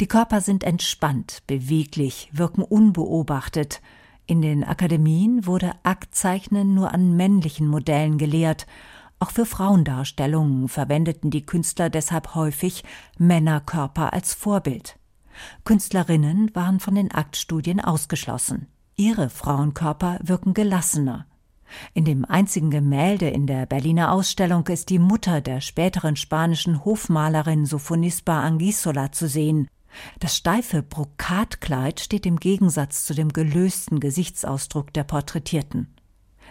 Die 0.00 0.08
Körper 0.08 0.40
sind 0.40 0.64
entspannt, 0.64 1.42
beweglich, 1.46 2.28
wirken 2.32 2.62
unbeobachtet. 2.62 3.80
In 4.30 4.42
den 4.42 4.62
Akademien 4.62 5.44
wurde 5.44 5.72
Aktzeichnen 5.82 6.72
nur 6.72 6.94
an 6.94 7.16
männlichen 7.16 7.66
Modellen 7.66 8.16
gelehrt. 8.16 8.68
Auch 9.18 9.32
für 9.32 9.44
Frauendarstellungen 9.44 10.68
verwendeten 10.68 11.32
die 11.32 11.44
Künstler 11.44 11.90
deshalb 11.90 12.36
häufig 12.36 12.84
Männerkörper 13.18 14.12
als 14.12 14.32
Vorbild. 14.32 15.00
Künstlerinnen 15.64 16.54
waren 16.54 16.78
von 16.78 16.94
den 16.94 17.10
Aktstudien 17.10 17.80
ausgeschlossen. 17.80 18.68
Ihre 18.94 19.30
Frauenkörper 19.30 20.20
wirken 20.22 20.54
gelassener. 20.54 21.26
In 21.92 22.04
dem 22.04 22.24
einzigen 22.24 22.70
Gemälde 22.70 23.28
in 23.28 23.48
der 23.48 23.66
Berliner 23.66 24.12
Ausstellung 24.12 24.64
ist 24.68 24.90
die 24.90 25.00
Mutter 25.00 25.40
der 25.40 25.60
späteren 25.60 26.14
spanischen 26.14 26.84
Hofmalerin 26.84 27.66
Sophonisba 27.66 28.42
Anguissola 28.42 29.10
zu 29.10 29.26
sehen. 29.26 29.66
Das 30.18 30.36
steife 30.36 30.82
Brokatkleid 30.82 32.00
steht 32.00 32.26
im 32.26 32.38
Gegensatz 32.38 33.04
zu 33.04 33.14
dem 33.14 33.32
gelösten 33.32 34.00
Gesichtsausdruck 34.00 34.92
der 34.92 35.04
Porträtierten. 35.04 35.94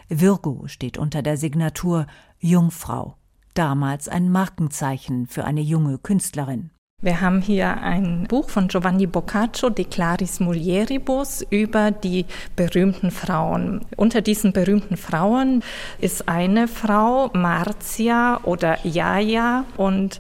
Virgo 0.08 0.64
steht 0.68 0.98
unter 0.98 1.22
der 1.22 1.38
Signatur 1.38 2.08
Jungfrau, 2.40 3.16
damals 3.54 4.08
ein 4.08 4.32
Markenzeichen 4.32 5.28
für 5.28 5.46
eine 5.46 5.62
junge 5.62 5.98
Künstlerin. 5.98 6.72
Wir 7.02 7.22
haben 7.22 7.40
hier 7.42 7.78
ein 7.82 8.26
Buch 8.28 8.50
von 8.50 8.68
Giovanni 8.68 9.08
Boccaccio, 9.08 9.70
De 9.70 9.86
Claris 9.86 10.42
Mulieribus, 10.42 11.46
über 11.50 11.92
die 11.92 12.26
berühmten 12.58 13.10
Frauen. 13.10 13.86
Unter 13.96 14.20
diesen 14.20 14.52
berühmten 14.52 14.98
Frauen 14.98 15.64
ist 16.00 16.28
eine 16.28 16.68
Frau, 16.68 17.30
Marzia 17.34 18.42
oder 18.44 18.86
Jaja, 18.86 19.64
und 19.78 20.20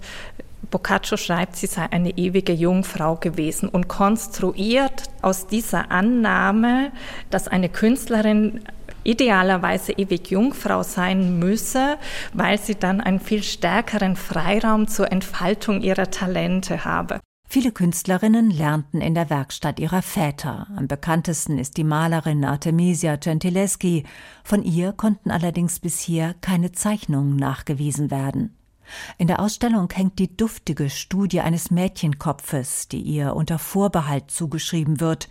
Boccaccio 0.69 1.17
schreibt, 1.17 1.55
sie 1.55 1.67
sei 1.67 1.87
eine 1.91 2.17
ewige 2.17 2.53
Jungfrau 2.53 3.15
gewesen 3.15 3.69
und 3.69 3.87
konstruiert 3.87 5.09
aus 5.21 5.47
dieser 5.47 5.91
Annahme, 5.91 6.91
dass 7.29 7.47
eine 7.47 7.69
Künstlerin 7.69 8.61
idealerweise 9.03 9.93
ewig 9.93 10.29
Jungfrau 10.29 10.83
sein 10.83 11.39
müsse, 11.39 11.97
weil 12.33 12.59
sie 12.59 12.75
dann 12.75 13.01
einen 13.01 13.19
viel 13.19 13.43
stärkeren 13.43 14.15
Freiraum 14.15 14.87
zur 14.87 15.11
Entfaltung 15.11 15.81
ihrer 15.81 16.11
Talente 16.11 16.85
habe. 16.85 17.19
Viele 17.51 17.71
Künstlerinnen 17.71 18.51
lernten 18.51 19.01
in 19.01 19.15
der 19.15 19.31
Werkstatt 19.31 19.79
ihrer 19.79 20.03
Väter. 20.03 20.67
Am 20.77 20.87
bekanntesten 20.87 21.57
ist 21.57 21.77
die 21.77 21.83
Malerin 21.83 22.45
Artemisia 22.45 23.15
Gentileschi. 23.15 24.03
Von 24.43 24.61
ihr 24.61 24.93
konnten 24.93 25.31
allerdings 25.31 25.79
bisher 25.79 26.35
keine 26.41 26.73
Zeichnungen 26.73 27.37
nachgewiesen 27.37 28.11
werden. 28.11 28.58
In 29.17 29.27
der 29.27 29.39
Ausstellung 29.39 29.89
hängt 29.91 30.19
die 30.19 30.35
duftige 30.35 30.89
Studie 30.89 31.41
eines 31.41 31.71
Mädchenkopfes, 31.71 32.87
die 32.87 33.01
ihr 33.01 33.35
unter 33.35 33.59
Vorbehalt 33.59 34.31
zugeschrieben 34.31 34.99
wird, 34.99 35.29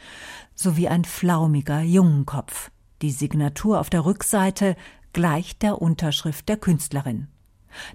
sowie 0.54 0.88
ein 0.88 1.04
flaumiger 1.04 1.80
Jungenkopf. 1.80 2.70
Die 3.02 3.10
Signatur 3.10 3.80
auf 3.80 3.90
der 3.90 4.04
Rückseite 4.04 4.76
gleicht 5.12 5.62
der 5.62 5.80
Unterschrift 5.80 6.48
der 6.48 6.56
Künstlerin. 6.56 7.28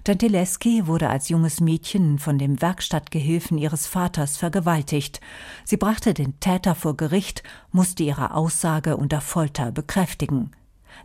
Gentileschi 0.04 0.86
wurde 0.86 1.10
als 1.10 1.28
junges 1.28 1.60
Mädchen 1.60 2.18
von 2.18 2.38
dem 2.38 2.60
Werkstattgehilfen 2.62 3.58
ihres 3.58 3.86
Vaters 3.86 4.36
vergewaltigt. 4.36 5.20
Sie 5.64 5.76
brachte 5.76 6.14
den 6.14 6.38
Täter 6.40 6.74
vor 6.74 6.96
Gericht, 6.96 7.42
musste 7.70 8.02
ihre 8.02 8.34
Aussage 8.34 8.96
unter 8.96 9.20
Folter 9.20 9.72
bekräftigen. 9.72 10.52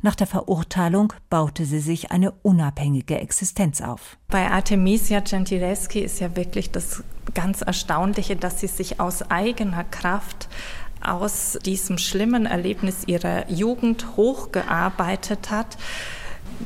Nach 0.01 0.15
der 0.15 0.27
Verurteilung 0.27 1.13
baute 1.29 1.65
sie 1.65 1.79
sich 1.79 2.12
eine 2.12 2.31
unabhängige 2.31 3.19
Existenz 3.19 3.81
auf. 3.81 4.17
Bei 4.27 4.50
Artemisia 4.50 5.19
Gentileschi 5.19 6.00
ist 6.00 6.19
ja 6.19 6.36
wirklich 6.36 6.72
das 6.72 7.03
ganz 7.34 7.62
Erstaunliche, 7.62 8.36
dass 8.36 8.60
sie 8.60 8.67
sich 8.67 9.00
aus 9.00 9.29
eigener 9.29 9.84
Kraft 9.84 10.48
aus 11.01 11.58
diesem 11.65 11.98
schlimmen 11.98 12.46
Erlebnis 12.46 13.03
ihrer 13.05 13.50
Jugend 13.50 14.17
hochgearbeitet 14.17 15.50
hat. 15.51 15.77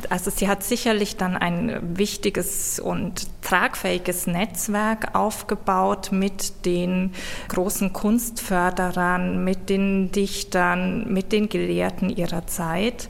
Also 0.10 0.32
sie 0.32 0.48
hat 0.48 0.64
sicherlich 0.64 1.18
dann 1.18 1.38
ein 1.38 1.98
wichtiges 1.98 2.80
und 2.80 3.28
tragfähiges 3.42 4.28
Netzwerk 4.28 5.16
aufgebaut 5.16 6.12
mit 6.12 6.66
den 6.66 7.14
großen 7.50 7.94
Kunstförderern, 7.94 9.44
mit 9.44 9.70
den 9.70 10.12
Dichtern, 10.12 11.12
mit 11.12 11.32
den 11.32 11.50
Gelehrten 11.50 12.10
ihrer 12.10 12.48
Zeit. 12.48 13.10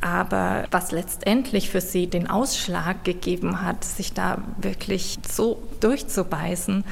Aber 0.00 0.64
was 0.70 0.92
letztendlich 0.92 1.68
für 1.68 1.80
sie 1.80 2.06
den 2.06 2.28
Ausschlag 2.28 3.04
gegeben 3.04 3.62
hat, 3.62 3.84
sich 3.84 4.14
da 4.14 4.38
wirklich 4.58 5.18
so 5.30 5.62
durchzubeißen, 5.80 6.84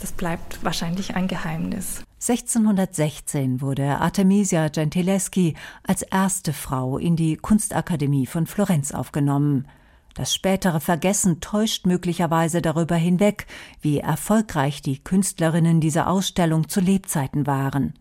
das 0.00 0.12
bleibt 0.12 0.64
wahrscheinlich 0.64 1.14
ein 1.14 1.28
Geheimnis. 1.28 2.02
1616 2.20 3.60
wurde 3.60 4.00
Artemisia 4.00 4.68
Gentileschi 4.68 5.54
als 5.84 6.02
erste 6.02 6.52
Frau 6.52 6.98
in 6.98 7.14
die 7.14 7.36
Kunstakademie 7.36 8.26
von 8.26 8.48
Florenz 8.48 8.90
aufgenommen. 8.90 9.68
Das 10.14 10.34
spätere 10.34 10.80
Vergessen 10.80 11.40
täuscht 11.40 11.86
möglicherweise 11.86 12.60
darüber 12.60 12.96
hinweg, 12.96 13.46
wie 13.82 14.00
erfolgreich 14.00 14.82
die 14.82 14.98
Künstlerinnen 14.98 15.80
dieser 15.80 16.08
Ausstellung 16.08 16.68
zu 16.68 16.80
Lebzeiten 16.80 17.46
waren. 17.46 17.94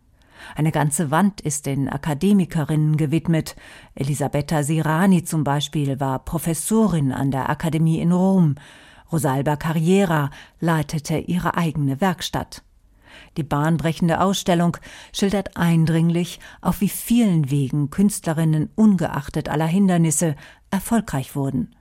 Eine 0.56 0.72
ganze 0.72 1.12
Wand 1.12 1.40
ist 1.42 1.68
den 1.68 1.88
Akademikerinnen 1.88 2.98
gewidmet. 2.98 3.56
Elisabetta 3.94 4.64
Sirani 4.64 5.26
zum 5.26 5.44
Beispiel 5.44 6.00
war 6.00 6.26
Professorin 6.26 7.12
an 7.12 7.30
der 7.30 7.52
Akademie 7.52 8.00
in 8.00 8.12
Rom. 8.12 8.56
Rosalba 9.12 9.58
Carriera 9.58 10.32
leitete 10.60 11.20
ihre 11.20 11.56
eigene 11.56 12.02
Werkstatt. 12.02 12.64
Die 13.38 13.44
bahnbrechende 13.44 14.22
Ausstellung 14.22 14.78
schildert 15.14 15.58
eindringlich, 15.58 16.40
auf 16.62 16.82
wie 16.82 16.90
vielen 16.90 17.50
Wegen 17.52 17.90
Künstlerinnen 17.90 18.70
ungeachtet 18.76 19.50
aller 19.50 19.68
Hindernisse 19.68 20.36
erfolgreich 20.72 21.36
wurden. 21.36 21.76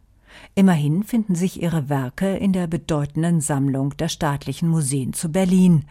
Immerhin 0.55 1.03
finden 1.03 1.35
sich 1.35 1.63
ihre 1.63 1.89
Werke 1.89 2.37
in 2.37 2.53
der 2.53 2.67
bedeutenden 2.67 3.41
Sammlung 3.41 3.97
der 3.97 4.09
staatlichen 4.09 4.69
Museen 4.69 5.13
zu 5.13 5.31
Berlin. 5.31 5.85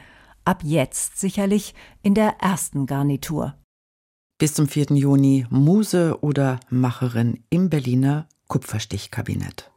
Ab 0.44 0.62
jetzt 0.64 1.20
sicherlich 1.20 1.74
in 2.04 2.14
der 2.14 2.36
ersten 2.40 2.86
Garnitur. 2.86 3.56
Bis 4.38 4.54
zum 4.54 4.68
4. 4.68 4.88
Juni 4.92 5.46
Muse 5.50 6.20
oder 6.22 6.60
Macherin 6.70 7.44
im 7.50 7.70
Berliner 7.70 8.28
Kupferstichkabinett. 8.48 9.72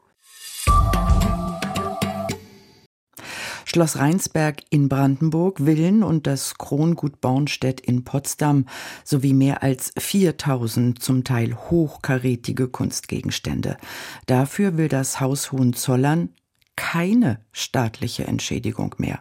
Schloss 3.68 3.98
Rheinsberg 3.98 4.62
in 4.70 4.88
Brandenburg, 4.88 5.58
Villen 5.58 6.02
und 6.02 6.26
das 6.26 6.56
Krongut 6.56 7.20
Bornstedt 7.20 7.82
in 7.82 8.02
Potsdam 8.02 8.64
sowie 9.04 9.34
mehr 9.34 9.62
als 9.62 9.92
4000 9.98 11.02
zum 11.02 11.22
Teil 11.22 11.54
hochkarätige 11.54 12.68
Kunstgegenstände. 12.68 13.76
Dafür 14.24 14.78
will 14.78 14.88
das 14.88 15.20
Haus 15.20 15.52
Hohenzollern 15.52 16.30
keine 16.76 17.44
staatliche 17.52 18.26
Entschädigung 18.26 18.94
mehr. 18.96 19.20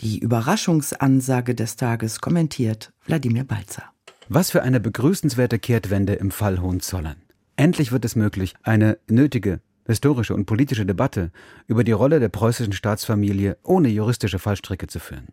Die 0.00 0.20
Überraschungsansage 0.20 1.56
des 1.56 1.74
Tages 1.74 2.20
kommentiert 2.20 2.92
Wladimir 3.06 3.42
Balzer. 3.42 3.82
Was 4.28 4.52
für 4.52 4.62
eine 4.62 4.78
begrüßenswerte 4.78 5.58
Kehrtwende 5.58 6.12
im 6.12 6.30
Fall 6.30 6.60
Hohenzollern. 6.60 7.16
Endlich 7.56 7.90
wird 7.90 8.04
es 8.04 8.14
möglich, 8.14 8.54
eine 8.62 8.98
nötige 9.08 9.60
historische 9.86 10.34
und 10.34 10.46
politische 10.46 10.86
Debatte 10.86 11.30
über 11.66 11.84
die 11.84 11.92
Rolle 11.92 12.20
der 12.20 12.28
preußischen 12.28 12.72
Staatsfamilie 12.72 13.56
ohne 13.62 13.88
juristische 13.88 14.38
Fallstricke 14.38 14.86
zu 14.86 15.00
führen. 15.00 15.28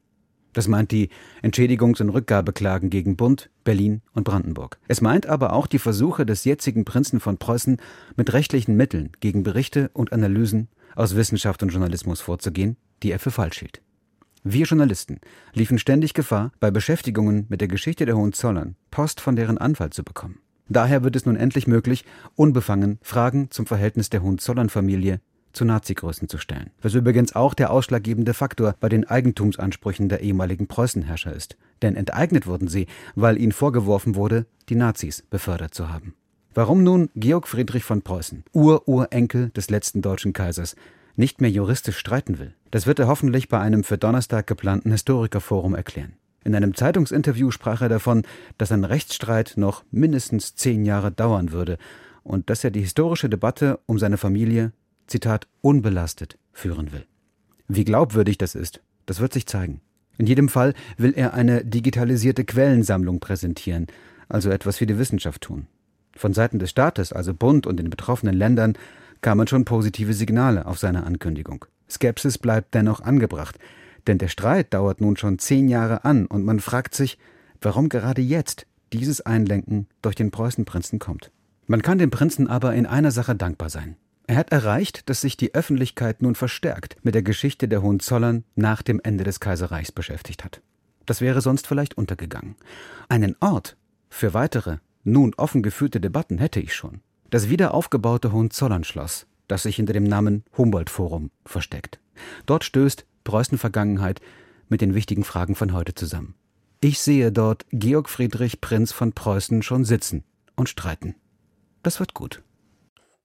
Das 0.54 0.68
meint 0.68 0.92
die 0.92 1.10
Entschädigungs- 1.44 2.02
und 2.02 2.10
Rückgabeklagen 2.10 2.90
gegen 2.90 3.16
Bund, 3.16 3.50
Berlin 3.64 4.02
und 4.14 4.24
Brandenburg. 4.24 4.80
Es 4.88 5.02
meint 5.02 5.28
aber 5.28 5.54
auch 5.54 5.68
die 5.68 5.80
Versuche 5.80 6.26
des 6.26 6.44
jetzigen 6.44 6.86
Prinzen 6.86 7.20
von 7.20 7.38
Preußen, 7.38 7.78
mit 8.16 8.34
rechtlichen 8.34 8.76
Mitteln 8.76 9.12
gegen 9.20 9.44
Berichte 9.44 9.92
und 9.94 10.12
Analysen 10.12 10.70
aus 10.96 11.16
Wissenschaft 11.16 11.62
und 11.62 11.70
Journalismus 11.70 12.20
vorzugehen, 12.20 12.78
die 13.04 13.12
er 13.12 13.20
für 13.20 13.32
falsch 13.32 13.60
hielt. 13.60 13.82
Wir 14.44 14.66
Journalisten 14.66 15.20
liefen 15.54 15.78
ständig 15.78 16.14
Gefahr, 16.14 16.52
bei 16.60 16.72
Beschäftigungen 16.72 17.46
mit 17.50 17.62
der 17.62 17.68
Geschichte 17.68 18.06
der 18.06 18.18
Hohenzollern 18.18 18.76
Post 18.90 19.22
von 19.22 19.36
deren 19.36 19.58
Anwalt 19.58 19.94
zu 19.94 20.04
bekommen. 20.04 20.40
Daher 20.70 21.04
wird 21.04 21.16
es 21.16 21.26
nun 21.26 21.36
endlich 21.36 21.68
möglich, 21.68 22.06
unbefangen 22.36 23.00
Fragen 23.02 23.50
zum 23.52 23.66
Verhältnis 23.66 24.10
der 24.10 24.22
Hohenzollern-Familie 24.22 25.20
zu 25.52 25.66
Nazi-Größen 25.66 26.30
zu 26.30 26.38
stellen. 26.38 26.70
Was 26.82 26.94
übrigens 26.94 27.36
auch 27.36 27.56
der 27.56 27.72
ausschlaggebende 27.72 28.36
Faktor 28.36 28.76
bei 28.80 28.88
den 28.88 29.08
Eigentumsansprüchen 29.08 30.08
der 30.08 30.22
ehemaligen 30.22 30.68
Preußenherrscher 30.68 31.34
ist. 31.34 31.58
Denn 31.82 31.96
enteignet 31.96 32.46
wurden 32.46 32.68
sie, 32.68 32.88
weil 33.16 33.38
ihnen 33.38 33.52
vorgeworfen 33.52 34.16
wurde, 34.16 34.46
die 34.70 34.76
Nazis 34.76 35.24
befördert 35.30 35.74
zu 35.74 35.90
haben. 35.90 36.14
Warum 36.54 36.84
nun 36.84 37.10
Georg 37.16 37.48
Friedrich 37.48 37.84
von 37.84 38.02
Preußen, 38.02 38.44
Ururenkel 38.54 39.50
des 39.50 39.70
letzten 39.70 40.02
deutschen 40.02 40.34
Kaisers, 40.34 40.76
nicht 41.16 41.42
mehr 41.42 41.52
juristisch 41.52 41.98
streiten 41.98 42.40
will, 42.40 42.54
das 42.72 42.86
wird 42.86 43.00
er 43.00 43.08
hoffentlich 43.08 43.50
bei 43.50 43.60
einem 43.60 43.84
für 43.84 43.98
Donnerstag 43.98 44.48
geplanten 44.48 44.92
Historikerforum 44.92 45.76
erklären. 45.76 46.14
In 46.44 46.56
einem 46.56 46.74
Zeitungsinterview 46.74 47.52
sprach 47.52 47.82
er 47.82 47.90
davon, 47.90 48.24
dass 48.58 48.72
ein 48.72 48.86
Rechtsstreit 48.86 49.54
noch 49.58 49.84
mindestens 49.92 50.56
zehn 50.56 50.86
Jahre 50.86 51.12
dauern 51.12 51.52
würde 51.52 51.78
und 52.24 52.50
dass 52.50 52.64
er 52.64 52.72
die 52.72 52.82
historische 52.82 53.30
Debatte 53.30 53.80
um 53.86 54.00
seine 54.00 54.18
Familie, 54.18 54.72
Zitat, 55.08 55.48
unbelastet 55.62 56.38
führen 56.54 56.92
will. 56.92 57.06
Wie 57.68 57.86
glaubwürdig 57.86 58.38
das 58.38 58.56
ist, 58.56 58.82
das 59.06 59.20
wird 59.20 59.34
sich 59.34 59.46
zeigen. 59.46 59.82
In 60.18 60.28
jedem 60.28 60.50
Fall 60.50 60.74
will 60.98 61.14
er 61.16 61.34
eine 61.34 61.64
digitalisierte 61.64 62.44
Quellensammlung 62.44 63.20
präsentieren, 63.20 63.88
also 64.28 64.50
etwas 64.50 64.82
wie 64.82 64.86
die 64.86 64.98
Wissenschaft 64.98 65.42
tun. 65.42 65.68
Von 66.16 66.34
Seiten 66.34 66.60
des 66.60 66.72
Staates, 66.72 67.14
also 67.14 67.34
Bund 67.34 67.66
und 67.66 67.78
den 67.78 67.90
betroffenen 67.90 68.36
Ländern, 68.36 68.78
kamen 69.22 69.48
schon 69.48 69.66
positive 69.66 70.14
Signale 70.14 70.66
auf 70.66 70.78
seine 70.78 71.06
Ankündigung. 71.06 71.66
Skepsis 71.90 72.38
bleibt 72.38 72.74
dennoch 72.74 73.02
angebracht, 73.02 73.58
denn 74.08 74.18
der 74.18 74.28
Streit 74.28 74.74
dauert 74.74 75.02
nun 75.02 75.18
schon 75.18 75.40
zehn 75.40 75.68
Jahre 75.68 76.06
an 76.06 76.26
und 76.26 76.46
man 76.46 76.60
fragt 76.60 76.96
sich, 76.96 77.18
warum 77.62 77.90
gerade 77.90 78.22
jetzt 78.22 78.66
dieses 78.94 79.22
Einlenken 79.22 79.88
durch 80.02 80.16
den 80.16 80.32
Preußenprinzen 80.32 81.00
kommt. 81.00 81.32
Man 81.68 81.82
kann 81.82 82.00
dem 82.00 82.10
Prinzen 82.10 82.48
aber 82.48 82.74
in 82.74 82.86
einer 82.86 83.12
Sache 83.12 83.36
dankbar 83.36 83.70
sein. 83.70 83.96
Er 84.26 84.36
hat 84.36 84.52
erreicht, 84.52 85.10
dass 85.10 85.22
sich 85.22 85.38
die 85.38 85.56
Öffentlichkeit 85.56 86.22
nun 86.22 86.36
verstärkt 86.36 86.98
mit 87.04 87.16
der 87.16 87.24
Geschichte 87.24 87.68
der 87.68 87.82
Hohenzollern 87.82 88.44
nach 88.56 88.82
dem 88.82 89.00
Ende 89.04 89.24
des 89.24 89.40
Kaiserreichs 89.40 89.92
beschäftigt 89.92 90.44
hat. 90.44 90.62
Das 91.06 91.22
wäre 91.22 91.42
sonst 91.42 91.66
vielleicht 91.66 91.98
untergegangen. 91.98 92.56
Einen 93.08 93.36
Ort 93.40 93.76
für 94.10 94.36
weitere, 94.36 94.78
nun 95.04 95.34
offen 95.36 95.64
geführte 95.64 96.00
Debatten 96.00 96.38
hätte 96.38 96.60
ich 96.60 96.76
schon. 96.76 97.02
Das 97.32 97.50
wiederaufgebaute 97.50 98.32
Hohenzollernschloss, 98.32 99.26
das 99.48 99.64
sich 99.64 99.76
hinter 99.76 99.94
dem 99.94 100.04
Namen 100.04 100.44
Humboldt-Forum 100.58 101.32
versteckt. 101.46 102.00
Dort 102.46 102.64
stößt 102.64 103.06
Preußen-Vergangenheit 103.30 104.22
mit 104.70 104.82
den 104.82 104.96
wichtigen 104.96 105.24
Fragen 105.24 105.54
von 105.54 105.72
heute 105.74 105.94
zusammen. 105.94 106.34
Ich 106.82 107.00
sehe 107.00 107.32
dort 107.32 107.66
Georg 107.72 108.10
Friedrich 108.10 108.60
Prinz 108.60 108.92
von 108.92 109.14
Preußen 109.14 109.62
schon 109.62 109.86
sitzen 109.86 110.24
und 110.56 110.68
streiten. 110.68 111.14
Das 111.84 112.00
wird 112.00 112.16
gut. 112.16 112.42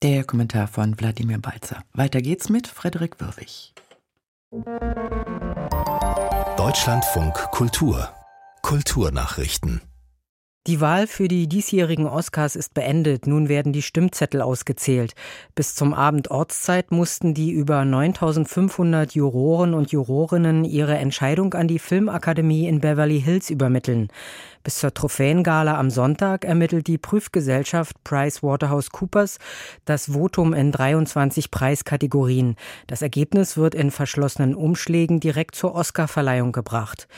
Der 0.02 0.24
Kommentar 0.24 0.68
von 0.68 1.00
Wladimir 1.00 1.38
Balzer. 1.38 1.82
Weiter 1.94 2.20
geht's 2.20 2.50
mit 2.50 2.66
Frederik 2.66 3.18
Wirwig. 3.18 3.72
Deutschlandfunk 6.58 7.34
Kultur 7.50 8.10
Kulturnachrichten 8.60 9.80
die 10.66 10.80
Wahl 10.80 11.06
für 11.06 11.28
die 11.28 11.46
diesjährigen 11.46 12.06
Oscars 12.06 12.56
ist 12.56 12.72
beendet. 12.72 13.26
Nun 13.26 13.50
werden 13.50 13.74
die 13.74 13.82
Stimmzettel 13.82 14.40
ausgezählt. 14.40 15.14
Bis 15.54 15.74
zum 15.74 15.92
Abend 15.92 16.30
Ortszeit 16.30 16.90
mussten 16.90 17.34
die 17.34 17.50
über 17.50 17.84
9500 17.84 19.14
Juroren 19.14 19.74
und 19.74 19.92
Jurorinnen 19.92 20.64
ihre 20.64 20.96
Entscheidung 20.96 21.52
an 21.52 21.68
die 21.68 21.78
Filmakademie 21.78 22.66
in 22.66 22.80
Beverly 22.80 23.20
Hills 23.20 23.50
übermitteln. 23.50 24.08
Bis 24.62 24.78
zur 24.78 24.94
Trophäengala 24.94 25.78
am 25.78 25.90
Sonntag 25.90 26.46
ermittelt 26.46 26.86
die 26.86 26.96
Prüfgesellschaft 26.96 28.02
PricewaterhouseCoopers 28.02 29.36
das 29.84 30.12
Votum 30.14 30.54
in 30.54 30.72
23 30.72 31.50
Preiskategorien. 31.50 32.56
Das 32.86 33.02
Ergebnis 33.02 33.58
wird 33.58 33.74
in 33.74 33.90
verschlossenen 33.90 34.54
Umschlägen 34.54 35.20
direkt 35.20 35.54
zur 35.54 35.74
Oscarverleihung 35.74 36.52
gebracht. 36.52 37.08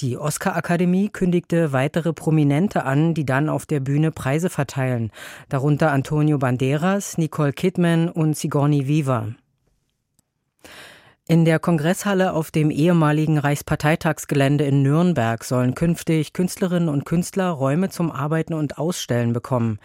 Die 0.00 0.18
Oscar-Akademie 0.18 1.08
kündigte 1.08 1.72
weitere 1.72 2.12
Prominente 2.12 2.82
an, 2.82 2.95
die 3.14 3.26
dann 3.26 3.48
auf 3.48 3.66
der 3.66 3.80
Bühne 3.80 4.10
Preise 4.10 4.50
verteilen, 4.50 5.10
darunter 5.48 5.92
Antonio 5.92 6.38
Banderas, 6.38 7.18
Nicole 7.18 7.52
Kidman 7.52 8.08
und 8.08 8.36
Sigourney 8.36 8.88
Weaver. 8.88 9.34
In 11.28 11.44
der 11.44 11.58
Kongresshalle 11.58 12.34
auf 12.34 12.52
dem 12.52 12.70
ehemaligen 12.70 13.36
Reichsparteitagsgelände 13.36 14.62
in 14.62 14.82
Nürnberg 14.82 15.42
sollen 15.42 15.74
künftig 15.74 16.32
Künstlerinnen 16.32 16.88
und 16.88 17.04
Künstler 17.04 17.48
Räume 17.48 17.88
zum 17.88 18.12
Arbeiten 18.12 18.54
und 18.54 18.78
Ausstellen 18.78 19.32
bekommen. 19.32 19.80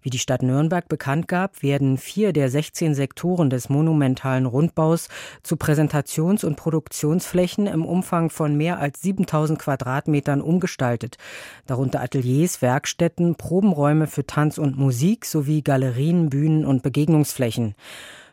Wie 0.00 0.08
die 0.08 0.18
Stadt 0.18 0.40
Nürnberg 0.40 0.88
bekannt 0.88 1.28
gab, 1.28 1.62
werden 1.62 1.98
vier 1.98 2.32
der 2.32 2.48
16 2.48 2.94
Sektoren 2.94 3.50
des 3.50 3.68
monumentalen 3.68 4.46
Rundbaus 4.46 5.08
zu 5.42 5.56
Präsentations- 5.56 6.46
und 6.46 6.56
Produktionsflächen 6.56 7.66
im 7.66 7.84
Umfang 7.84 8.30
von 8.30 8.56
mehr 8.56 8.78
als 8.78 9.02
7000 9.02 9.58
Quadratmetern 9.58 10.40
umgestaltet. 10.40 11.18
Darunter 11.66 12.00
Ateliers, 12.00 12.62
Werkstätten, 12.62 13.34
Probenräume 13.34 14.06
für 14.06 14.24
Tanz 14.26 14.56
und 14.56 14.78
Musik 14.78 15.26
sowie 15.26 15.60
Galerien, 15.60 16.30
Bühnen 16.30 16.64
und 16.64 16.82
Begegnungsflächen. 16.82 17.74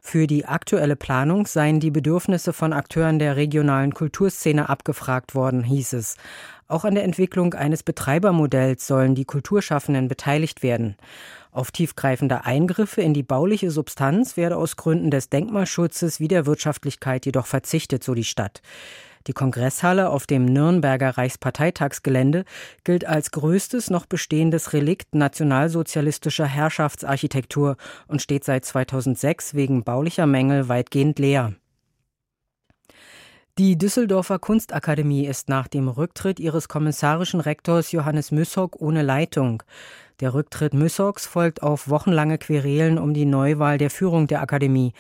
Für 0.06 0.28
die 0.28 0.46
aktuelle 0.46 0.98
Planung 0.98 1.48
seien 1.48 1.80
die 1.80 1.90
Bedürfnisse 1.90 2.52
von 2.54 2.74
Akteuren 2.74 3.20
der 3.20 3.38
regionalen 3.38 3.94
Kulturszene 3.94 4.68
abgefragt 4.70 5.34
worden, 5.34 5.64
hieß 5.64 5.94
es. 5.94 6.18
Auch 6.68 6.84
an 6.84 6.94
der 6.94 7.06
Entwicklung 7.06 7.54
eines 7.54 7.84
Betreibermodells 7.84 8.86
sollen 8.86 9.16
die 9.16 9.26
Kulturschaffenden 9.26 10.10
beteiligt 10.10 10.62
werden. 10.62 10.98
Auf 11.52 11.72
tiefgreifende 11.72 12.46
Eingriffe 12.46 13.02
in 13.02 13.14
die 13.14 13.24
bauliche 13.24 13.72
Substanz 13.72 14.38
werde 14.38 14.58
aus 14.58 14.76
Gründen 14.76 15.10
des 15.10 15.30
Denkmalschutzes 15.30 16.20
wie 16.20 16.28
der 16.28 16.46
Wirtschaftlichkeit 16.46 17.26
jedoch 17.26 17.48
verzichtet, 17.48 18.04
so 18.04 18.14
die 18.14 18.24
Stadt. 18.26 18.62
Die 19.28 19.34
Kongresshalle 19.34 20.10
auf 20.10 20.28
dem 20.28 20.46
Nürnberger 20.46 21.18
Reichsparteitagsgelände 21.18 22.44
gilt 22.84 23.06
als 23.06 23.32
größtes 23.32 23.90
noch 23.90 24.06
bestehendes 24.06 24.74
Relikt 24.74 25.16
nationalsozialistischer 25.16 26.46
Herrschaftsarchitektur 26.46 27.78
und 28.08 28.22
steht 28.22 28.44
seit 28.44 28.66
2006 28.66 29.54
wegen 29.54 29.84
baulicher 29.84 30.26
Mängel 30.26 30.68
weitgehend 30.68 31.20
leer. 31.20 31.54
Die 33.60 33.78
Düsseldorfer 33.78 34.40
Kunstakademie 34.40 35.28
ist 35.28 35.48
nach 35.48 35.68
dem 35.68 35.88
Rücktritt 35.88 36.40
ihres 36.40 36.68
kommissarischen 36.68 37.40
Rektors 37.40 37.92
Johannes 37.92 38.32
Müssock 38.32 38.82
ohne 38.82 39.04
Leitung. 39.04 39.62
Der 40.22 40.34
Rücktritt 40.34 40.74
Müssocks 40.74 41.28
folgt 41.28 41.62
auf 41.62 41.88
wochenlange 41.88 42.40
Querelen 42.40 42.98
um 42.98 43.14
die 43.14 43.26
Neuwahl 43.26 43.78
der 43.78 43.92
Führung 43.92 44.26
der 44.26 44.42
Akademie. 44.42 44.94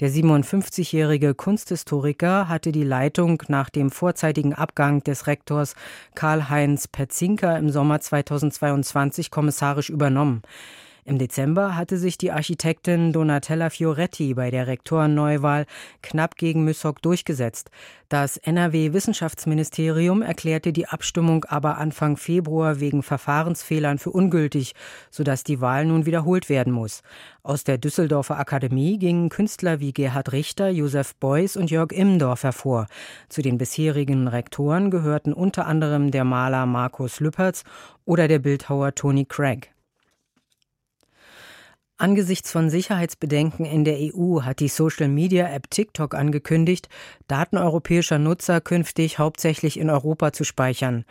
Der 0.00 0.08
57-jährige 0.08 1.34
Kunsthistoriker 1.34 2.48
hatte 2.48 2.72
die 2.72 2.82
Leitung 2.82 3.42
nach 3.48 3.68
dem 3.68 3.90
vorzeitigen 3.90 4.54
Abgang 4.54 5.04
des 5.04 5.26
Rektors 5.26 5.74
Karl-Heinz 6.14 6.88
Petzinker 6.88 7.58
im 7.58 7.68
Sommer 7.68 8.00
2022 8.00 9.30
kommissarisch 9.30 9.90
übernommen. 9.90 10.40
Im 11.08 11.16
Dezember 11.16 11.74
hatte 11.74 11.96
sich 11.96 12.18
die 12.18 12.32
Architektin 12.32 13.14
Donatella 13.14 13.70
Fioretti 13.70 14.34
bei 14.34 14.50
der 14.50 14.66
Rektorenneuwahl 14.66 15.64
knapp 16.02 16.36
gegen 16.36 16.64
Müssock 16.64 17.00
durchgesetzt. 17.00 17.70
Das 18.10 18.36
NRW-Wissenschaftsministerium 18.36 20.20
erklärte 20.20 20.70
die 20.70 20.86
Abstimmung 20.86 21.46
aber 21.46 21.78
Anfang 21.78 22.18
Februar 22.18 22.80
wegen 22.80 23.02
Verfahrensfehlern 23.02 23.96
für 23.96 24.10
ungültig, 24.10 24.74
sodass 25.10 25.44
die 25.44 25.62
Wahl 25.62 25.86
nun 25.86 26.04
wiederholt 26.04 26.50
werden 26.50 26.74
muss. 26.74 27.00
Aus 27.42 27.64
der 27.64 27.78
Düsseldorfer 27.78 28.38
Akademie 28.38 28.98
gingen 28.98 29.30
Künstler 29.30 29.80
wie 29.80 29.94
Gerhard 29.94 30.32
Richter, 30.32 30.68
Josef 30.68 31.14
Beuys 31.14 31.56
und 31.56 31.70
Jörg 31.70 31.90
Immendorf 31.90 32.42
hervor. 32.42 32.86
Zu 33.30 33.40
den 33.40 33.56
bisherigen 33.56 34.28
Rektoren 34.28 34.90
gehörten 34.90 35.32
unter 35.32 35.66
anderem 35.66 36.10
der 36.10 36.24
Maler 36.24 36.66
Markus 36.66 37.18
Lüppertz 37.20 37.64
oder 38.04 38.28
der 38.28 38.40
Bildhauer 38.40 38.94
Tony 38.94 39.24
Craig. 39.24 39.70
Angesichts 42.00 42.52
von 42.52 42.70
Sicherheitsbedenken 42.70 43.66
in 43.66 43.84
der 43.84 43.98
EU 43.98 44.42
hat 44.42 44.60
die 44.60 44.68
Social-Media-App 44.68 45.68
TikTok 45.68 46.14
angekündigt, 46.14 46.88
Daten 47.26 47.58
europäischer 47.58 48.20
Nutzer 48.20 48.60
künftig 48.60 49.18
hauptsächlich 49.18 49.80
in 49.80 49.90
Europa 49.90 50.32
zu 50.32 50.44
speichern. 50.44 51.04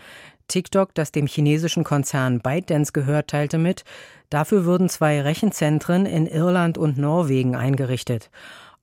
TikTok, 0.47 0.95
das 0.95 1.11
dem 1.11 1.27
chinesischen 1.27 1.83
Konzern 1.83 2.39
ByteDance 2.39 2.93
gehört, 2.93 3.27
teilte 3.27 3.57
mit, 3.57 3.83
dafür 4.29 4.63
würden 4.63 4.87
zwei 4.87 5.19
Rechenzentren 5.21 6.05
in 6.05 6.25
Irland 6.25 6.77
und 6.77 6.97
Norwegen 6.97 7.57
eingerichtet. 7.57 8.29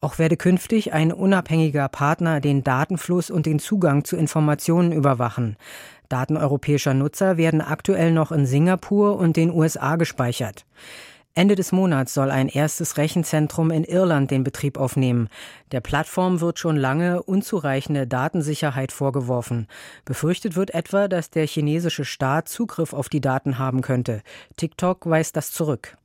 Auch 0.03 0.19
werde 0.19 0.37
künftig 0.37 0.93
ein 0.93 1.11
unabhängiger 1.11 1.89
Partner 1.89 2.43
den 2.43 2.63
Datenfluss 2.63 3.31
und 3.31 3.47
den 3.47 3.59
Zugang 3.59 4.05
zu 4.05 4.19
Informationen 4.19 4.93
überwachen. 4.93 5.57
Daten 6.11 6.37
europäischer 6.37 6.93
Nutzer 6.93 7.39
werden 7.39 7.63
aktuell 7.63 8.13
noch 8.13 8.31
in 8.31 8.45
Singapur 8.45 9.17
und 9.17 9.39
den 9.39 9.51
USA 9.51 9.97
gespeichert. 9.97 10.67
Ende 11.37 11.57
des 11.57 11.73
Monats 11.73 12.15
soll 12.15 12.31
ein 12.31 12.49
erstes 12.49 12.97
Rechenzentrum 12.97 13.73
in 13.73 13.83
Irland 13.83 14.31
den 14.31 14.45
Betrieb 14.45 14.79
aufnehmen. 14.79 15.29
Der 15.73 15.81
Plattform 15.81 16.41
wird 16.41 16.61
schon 16.61 16.77
lange 16.77 17.25
unzureichende 17.25 18.07
Datensicherheit 18.07 18.93
vorgeworfen. 18.93 19.67
Befürchtet 20.05 20.55
wird 20.55 20.73
etwa, 20.75 21.09
dass 21.09 21.31
der 21.31 21.47
chinesische 21.49 22.05
Staat 22.05 22.49
Zugriff 22.49 22.93
auf 22.93 23.09
die 23.09 23.21
Daten 23.21 23.59
haben 23.59 23.83
könnte. 23.83 24.23
TikTok 24.57 25.11
weist 25.11 25.37
das 25.37 25.51
zurück. 25.51 25.97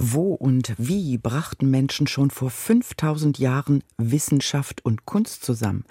Wo 0.00 0.32
und 0.32 0.74
wie 0.78 1.18
brachten 1.18 1.70
Menschen 1.72 2.06
schon 2.06 2.30
vor 2.30 2.50
5000 2.50 3.40
Jahren 3.40 3.82
Wissenschaft 3.96 4.84
und 4.84 5.06
Kunst 5.06 5.44
zusammen? 5.44 5.84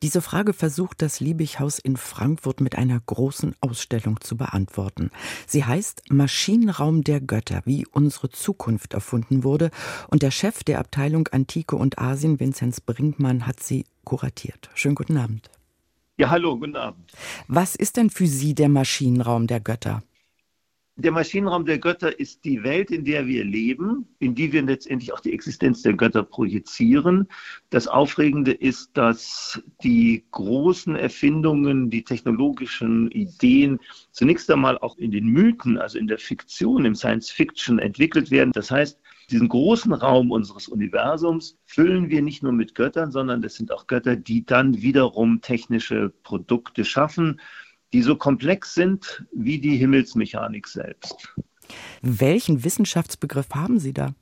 Diese 0.00 0.22
Frage 0.22 0.52
versucht 0.52 1.02
das 1.02 1.18
Liebighaus 1.18 1.80
in 1.80 1.96
Frankfurt 1.96 2.60
mit 2.60 2.78
einer 2.78 3.00
großen 3.00 3.56
Ausstellung 3.60 4.20
zu 4.20 4.36
beantworten. 4.36 5.10
Sie 5.48 5.64
heißt 5.64 6.04
Maschinenraum 6.12 7.02
der 7.02 7.20
Götter, 7.20 7.62
wie 7.64 7.84
unsere 7.90 8.30
Zukunft 8.30 8.94
erfunden 8.94 9.42
wurde. 9.42 9.72
Und 10.06 10.22
der 10.22 10.30
Chef 10.30 10.62
der 10.62 10.78
Abteilung 10.78 11.26
Antike 11.26 11.74
und 11.74 11.98
Asien, 11.98 12.38
Vinzenz 12.38 12.80
Brinkmann, 12.80 13.44
hat 13.44 13.60
sie 13.60 13.86
kuratiert. 14.04 14.70
Schönen 14.74 14.94
guten 14.94 15.16
Abend. 15.16 15.50
Ja, 16.16 16.30
hallo, 16.30 16.56
guten 16.56 16.76
Abend. 16.76 17.12
Was 17.48 17.74
ist 17.74 17.96
denn 17.96 18.10
für 18.10 18.28
Sie 18.28 18.54
der 18.54 18.68
Maschinenraum 18.68 19.48
der 19.48 19.58
Götter? 19.58 20.02
Der 21.00 21.12
Maschinenraum 21.12 21.64
der 21.64 21.78
Götter 21.78 22.18
ist 22.18 22.44
die 22.44 22.64
Welt, 22.64 22.90
in 22.90 23.04
der 23.04 23.28
wir 23.28 23.44
leben, 23.44 24.08
in 24.18 24.34
die 24.34 24.52
wir 24.52 24.62
letztendlich 24.62 25.12
auch 25.12 25.20
die 25.20 25.32
Existenz 25.32 25.82
der 25.82 25.92
Götter 25.92 26.24
projizieren. 26.24 27.28
Das 27.70 27.86
Aufregende 27.86 28.50
ist, 28.50 28.90
dass 28.96 29.62
die 29.84 30.24
großen 30.32 30.96
Erfindungen, 30.96 31.88
die 31.88 32.02
technologischen 32.02 33.12
Ideen 33.12 33.78
zunächst 34.10 34.50
einmal 34.50 34.76
auch 34.78 34.98
in 34.98 35.12
den 35.12 35.26
Mythen, 35.28 35.78
also 35.78 35.98
in 35.98 36.08
der 36.08 36.18
Fiktion, 36.18 36.84
im 36.84 36.96
Science 36.96 37.30
Fiction 37.30 37.78
entwickelt 37.78 38.32
werden. 38.32 38.50
Das 38.50 38.72
heißt, 38.72 38.98
diesen 39.30 39.48
großen 39.48 39.92
Raum 39.92 40.32
unseres 40.32 40.66
Universums 40.66 41.56
füllen 41.64 42.10
wir 42.10 42.22
nicht 42.22 42.42
nur 42.42 42.52
mit 42.52 42.74
Göttern, 42.74 43.12
sondern 43.12 43.40
das 43.40 43.54
sind 43.54 43.70
auch 43.70 43.86
Götter, 43.86 44.16
die 44.16 44.44
dann 44.44 44.82
wiederum 44.82 45.42
technische 45.42 46.12
Produkte 46.24 46.84
schaffen 46.84 47.40
die 47.92 48.02
so 48.02 48.16
komplex 48.16 48.74
sind 48.74 49.24
wie 49.32 49.58
die 49.58 49.76
Himmelsmechanik 49.76 50.66
selbst. 50.66 51.34
Welchen 52.02 52.64
Wissenschaftsbegriff 52.64 53.50
haben 53.54 53.78
Sie 53.78 53.92
da? 53.92 54.14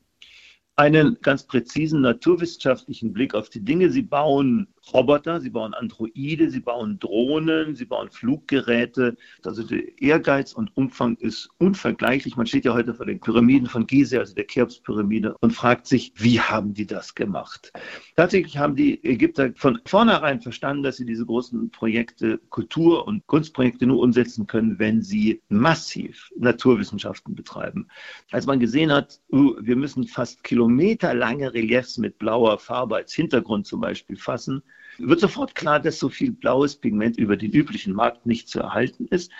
Einen 0.76 1.18
ganz 1.22 1.44
präzisen 1.44 2.02
naturwissenschaftlichen 2.02 3.12
Blick 3.12 3.34
auf 3.34 3.48
die 3.48 3.64
Dinge. 3.64 3.90
Sie 3.90 4.02
bauen 4.02 4.68
Roboter, 4.92 5.40
sie 5.40 5.50
bauen 5.50 5.74
Androide, 5.74 6.50
sie 6.50 6.60
bauen 6.60 6.98
Drohnen, 6.98 7.74
sie 7.74 7.84
bauen 7.84 8.10
Fluggeräte. 8.10 9.16
Also 9.44 9.62
der 9.62 10.00
Ehrgeiz 10.00 10.52
und 10.52 10.76
Umfang 10.76 11.16
ist 11.16 11.48
unvergleichlich. 11.58 12.36
Man 12.36 12.46
steht 12.46 12.64
ja 12.64 12.72
heute 12.72 12.94
vor 12.94 13.06
den 13.06 13.20
Pyramiden 13.20 13.68
von 13.68 13.86
Gizeh, 13.86 14.18
also 14.18 14.34
der 14.34 14.46
Cheops-Pyramide, 14.46 15.36
und 15.40 15.52
fragt 15.52 15.86
sich, 15.86 16.12
wie 16.16 16.40
haben 16.40 16.72
die 16.72 16.86
das 16.86 17.14
gemacht? 17.14 17.72
Tatsächlich 18.14 18.58
haben 18.58 18.76
die 18.76 19.02
Ägypter 19.04 19.52
von 19.56 19.80
vornherein 19.84 20.40
verstanden, 20.40 20.82
dass 20.82 20.96
sie 20.96 21.06
diese 21.06 21.26
großen 21.26 21.70
Projekte, 21.70 22.38
Kultur- 22.50 23.06
und 23.06 23.26
Kunstprojekte 23.26 23.86
nur 23.86 24.00
umsetzen 24.00 24.46
können, 24.46 24.78
wenn 24.78 25.02
sie 25.02 25.42
massiv 25.48 26.30
Naturwissenschaften 26.36 27.34
betreiben. 27.34 27.88
Als 28.30 28.46
man 28.46 28.60
gesehen 28.60 28.92
hat, 28.92 29.20
uh, 29.32 29.56
wir 29.60 29.76
müssen 29.76 30.06
fast 30.06 30.44
kilometerlange 30.44 31.52
Reliefs 31.52 31.98
mit 31.98 32.18
blauer 32.18 32.58
Farbe 32.58 32.96
als 32.96 33.12
Hintergrund 33.12 33.66
zum 33.66 33.80
Beispiel 33.80 34.16
fassen, 34.16 34.62
wird 34.98 35.20
sofort 35.20 35.54
klar, 35.54 35.80
dass 35.80 35.98
so 35.98 36.08
viel 36.08 36.32
blaues 36.32 36.76
Pigment 36.76 37.18
über 37.18 37.36
den 37.36 37.52
üblichen 37.52 37.92
Markt 37.92 38.26
nicht 38.26 38.48
zu 38.48 38.60
erhalten 38.60 39.06
ist. 39.06 39.30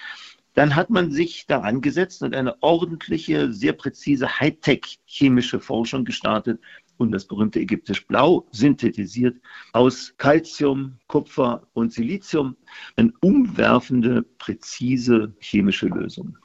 Dann 0.55 0.75
hat 0.75 0.88
man 0.88 1.11
sich 1.12 1.46
daran 1.46 1.83
gesetzt 1.83 2.22
und 2.22 2.35
eine 2.35 2.62
ordentliche, 2.62 3.53
sehr 3.53 3.75
präzise 3.75 4.40
Hightech-chemische 4.40 5.61
Forschung 5.61 6.05
gestartet 6.05 6.61
und 6.96 7.12
das 7.12 7.27
berühmte 7.27 7.61
ägyptisch 7.61 8.07
Blau 8.07 8.46
synthetisiert 8.53 9.37
aus 9.75 10.14
Calcium, 10.16 10.96
Kupfer 11.09 11.66
und 11.75 11.92
Silizium. 11.92 12.57
Eine 12.96 13.12
umwerfende, 13.20 14.22
präzise 14.38 15.35
chemische 15.40 15.88
Lösung. 15.88 16.38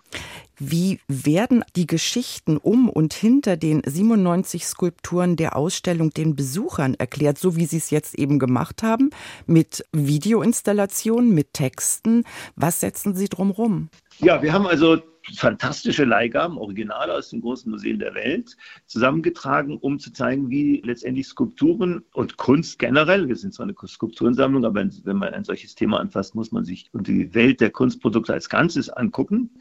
Wie 0.64 1.00
werden 1.08 1.66
die 1.76 1.88
Geschichten 1.88 2.58
um 2.58 2.88
und 2.88 3.16
hinter 3.16 3.58
den 3.58 3.82
97 3.84 4.64
Skulpturen 4.68 5.36
der 5.36 5.56
Ausstellung 5.56 6.12
den 6.12 6.36
Besuchern 6.36 6.94
erklärt, 6.94 7.40
so 7.40 7.56
wie 7.56 7.66
Sie 7.66 7.78
es 7.78 7.90
jetzt 7.90 8.14
eben 8.14 8.38
gemacht 8.38 8.84
haben, 8.84 9.10
mit 9.48 9.84
Videoinstallationen, 9.92 11.34
mit 11.34 11.54
Texten? 11.54 12.26
Was 12.56 12.80
setzen 12.80 13.16
Sie 13.16 13.28
drumherum? 13.28 13.90
Ja, 14.20 14.44
wir 14.44 14.54
haben 14.54 14.68
also 14.68 15.02
fantastische 15.36 16.06
Leihgaben, 16.06 16.58
Originale 16.58 17.14
aus 17.14 17.30
den 17.30 17.42
großen 17.42 17.72
Museen 17.72 18.00
der 18.00 18.16
Welt, 18.16 18.58
zusammengetragen, 18.86 19.78
um 19.78 20.00
zu 20.00 20.12
zeigen, 20.12 20.50
wie 20.50 20.82
letztendlich 20.84 21.28
Skulpturen 21.28 22.04
und 22.14 22.38
Kunst 22.38 22.80
generell, 22.80 23.28
wir 23.28 23.36
sind 23.36 23.54
zwar 23.54 23.66
eine 23.66 23.76
Skulpturensammlung, 23.88 24.66
aber 24.66 24.84
wenn 25.04 25.18
man 25.18 25.34
ein 25.34 25.44
solches 25.44 25.76
Thema 25.76 26.00
anfasst, 26.00 26.36
muss 26.36 26.52
man 26.52 26.66
sich 26.66 26.90
die 26.94 27.34
Welt 27.34 27.62
der 27.62 27.70
Kunstprodukte 27.70 28.34
als 28.34 28.50
Ganzes 28.50 28.90
angucken. 28.90 29.52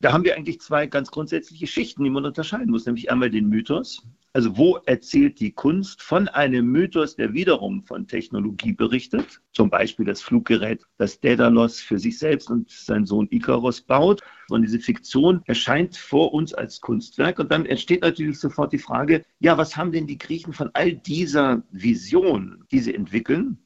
Da 0.00 0.12
haben 0.12 0.24
wir 0.24 0.36
eigentlich 0.36 0.60
zwei 0.60 0.86
ganz 0.86 1.10
grundsätzliche 1.10 1.66
Schichten, 1.66 2.04
die 2.04 2.10
man 2.10 2.24
unterscheiden 2.24 2.70
muss, 2.70 2.86
nämlich 2.86 3.10
einmal 3.10 3.30
den 3.30 3.48
Mythos. 3.48 4.02
Also 4.36 4.58
wo 4.58 4.76
erzählt 4.84 5.40
die 5.40 5.52
Kunst 5.52 6.02
von 6.02 6.28
einem 6.28 6.66
Mythos, 6.66 7.16
der 7.16 7.32
wiederum 7.32 7.82
von 7.84 8.06
Technologie 8.06 8.74
berichtet? 8.74 9.40
Zum 9.54 9.70
Beispiel 9.70 10.04
das 10.04 10.20
Fluggerät, 10.20 10.84
das 10.98 11.18
Daedalus 11.20 11.80
für 11.80 11.98
sich 11.98 12.18
selbst 12.18 12.50
und 12.50 12.70
seinen 12.70 13.06
Sohn 13.06 13.28
Icarus 13.30 13.80
baut. 13.80 14.20
Und 14.50 14.60
diese 14.60 14.78
Fiktion 14.78 15.40
erscheint 15.46 15.96
vor 15.96 16.34
uns 16.34 16.52
als 16.52 16.82
Kunstwerk. 16.82 17.38
Und 17.38 17.50
dann 17.50 17.64
entsteht 17.64 18.02
natürlich 18.02 18.38
sofort 18.38 18.74
die 18.74 18.78
Frage, 18.78 19.24
ja, 19.38 19.56
was 19.56 19.74
haben 19.74 19.90
denn 19.90 20.06
die 20.06 20.18
Griechen 20.18 20.52
von 20.52 20.68
all 20.74 20.92
dieser 20.92 21.62
Vision, 21.70 22.62
die 22.70 22.80
sie 22.80 22.94
entwickeln, 22.94 23.56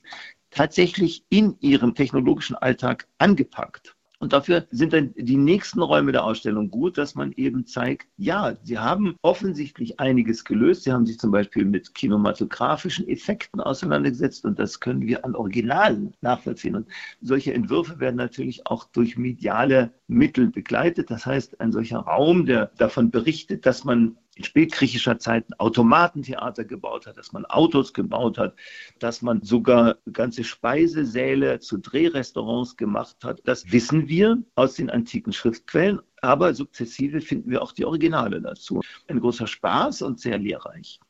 tatsächlich 0.51 1.25
in 1.31 1.57
ihrem 1.59 1.97
technologischen 1.97 2.55
Alltag 2.55 3.09
angepackt? 3.19 3.97
Und 4.21 4.35
dafür 4.35 4.67
sind 4.71 4.93
dann 4.93 5.15
die 5.17 5.39
nächsten 5.39 5.81
Räume 5.81 6.13
der 6.13 6.25
Ausstellung 6.25 6.71
gut, 6.71 6.99
dass 6.99 7.15
man 7.15 7.33
eben 7.33 7.67
zeigt, 7.67 8.07
ja, 8.19 8.55
sie 8.63 8.79
haben 8.79 9.17
offensichtlich 9.23 9.99
einiges 9.99 10.45
gelöst. 10.45 10.83
Sie 10.83 10.93
haben 10.93 11.07
sich 11.07 11.19
zum 11.19 11.31
Beispiel 11.31 11.65
mit 11.65 11.95
kinematografischen 11.95 13.09
Effekten 13.09 13.63
auseinandergesetzt 13.63 14.45
und 14.45 14.59
das 14.59 14.79
können 14.79 15.07
wir 15.07 15.25
an 15.25 15.35
Originalen 15.35 16.13
nachvollziehen. 16.21 16.77
Und 16.77 16.87
solche 17.23 17.55
Entwürfe 17.55 17.99
werden 17.99 18.17
natürlich 18.17 18.67
auch 18.67 18.85
durch 18.93 19.17
mediale 19.17 19.91
Mittel 20.07 20.49
begleitet. 20.49 21.11
Das 21.11 21.25
heißt, 21.25 21.59
ein 21.59 21.73
solcher 21.73 22.01
Raum, 22.01 22.45
der 22.45 22.73
davon 22.77 23.11
berichtet, 23.11 23.65
dass 23.65 23.85
man 23.85 24.19
in 24.41 24.45
spätgriechischer 24.45 25.19
Zeit 25.19 25.45
Automatentheater 25.59 26.65
gebaut 26.65 27.07
hat, 27.07 27.19
dass 27.19 27.33
man 27.33 27.45
Autos 27.45 27.93
gebaut 27.93 28.39
hat, 28.39 28.55
dass 28.99 29.21
man 29.21 29.43
sogar 29.43 29.99
ganze 30.13 30.45
Speisesäle 30.45 31.61
zu 31.61 31.77
Drehrestaurants 31.77 32.77
gemacht 32.77 33.17
hat. 33.23 33.43
Das 33.45 33.71
wissen 33.71 34.09
wir 34.09 34.43
aus 34.55 34.75
den 34.75 34.89
antiken 34.89 35.35
Schriftquellen, 35.35 36.01
aber 36.23 36.55
sukzessive 36.55 37.21
finden 37.21 37.51
wir 37.51 37.61
auch 37.61 37.73
die 37.73 37.85
Originale 37.85 38.41
dazu. 38.41 38.81
Ein 39.09 39.21
großer 39.21 39.47
Spaß 39.47 40.03
und 40.03 40.21
sehr 40.21 40.39
lehrreich. 40.39 41.01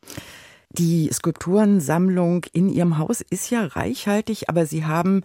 Die 0.72 1.10
Skulpturensammlung 1.12 2.46
in 2.52 2.68
Ihrem 2.68 2.96
Haus 2.96 3.20
ist 3.22 3.50
ja 3.50 3.64
reichhaltig, 3.64 4.48
aber 4.48 4.66
Sie 4.66 4.84
haben 4.84 5.24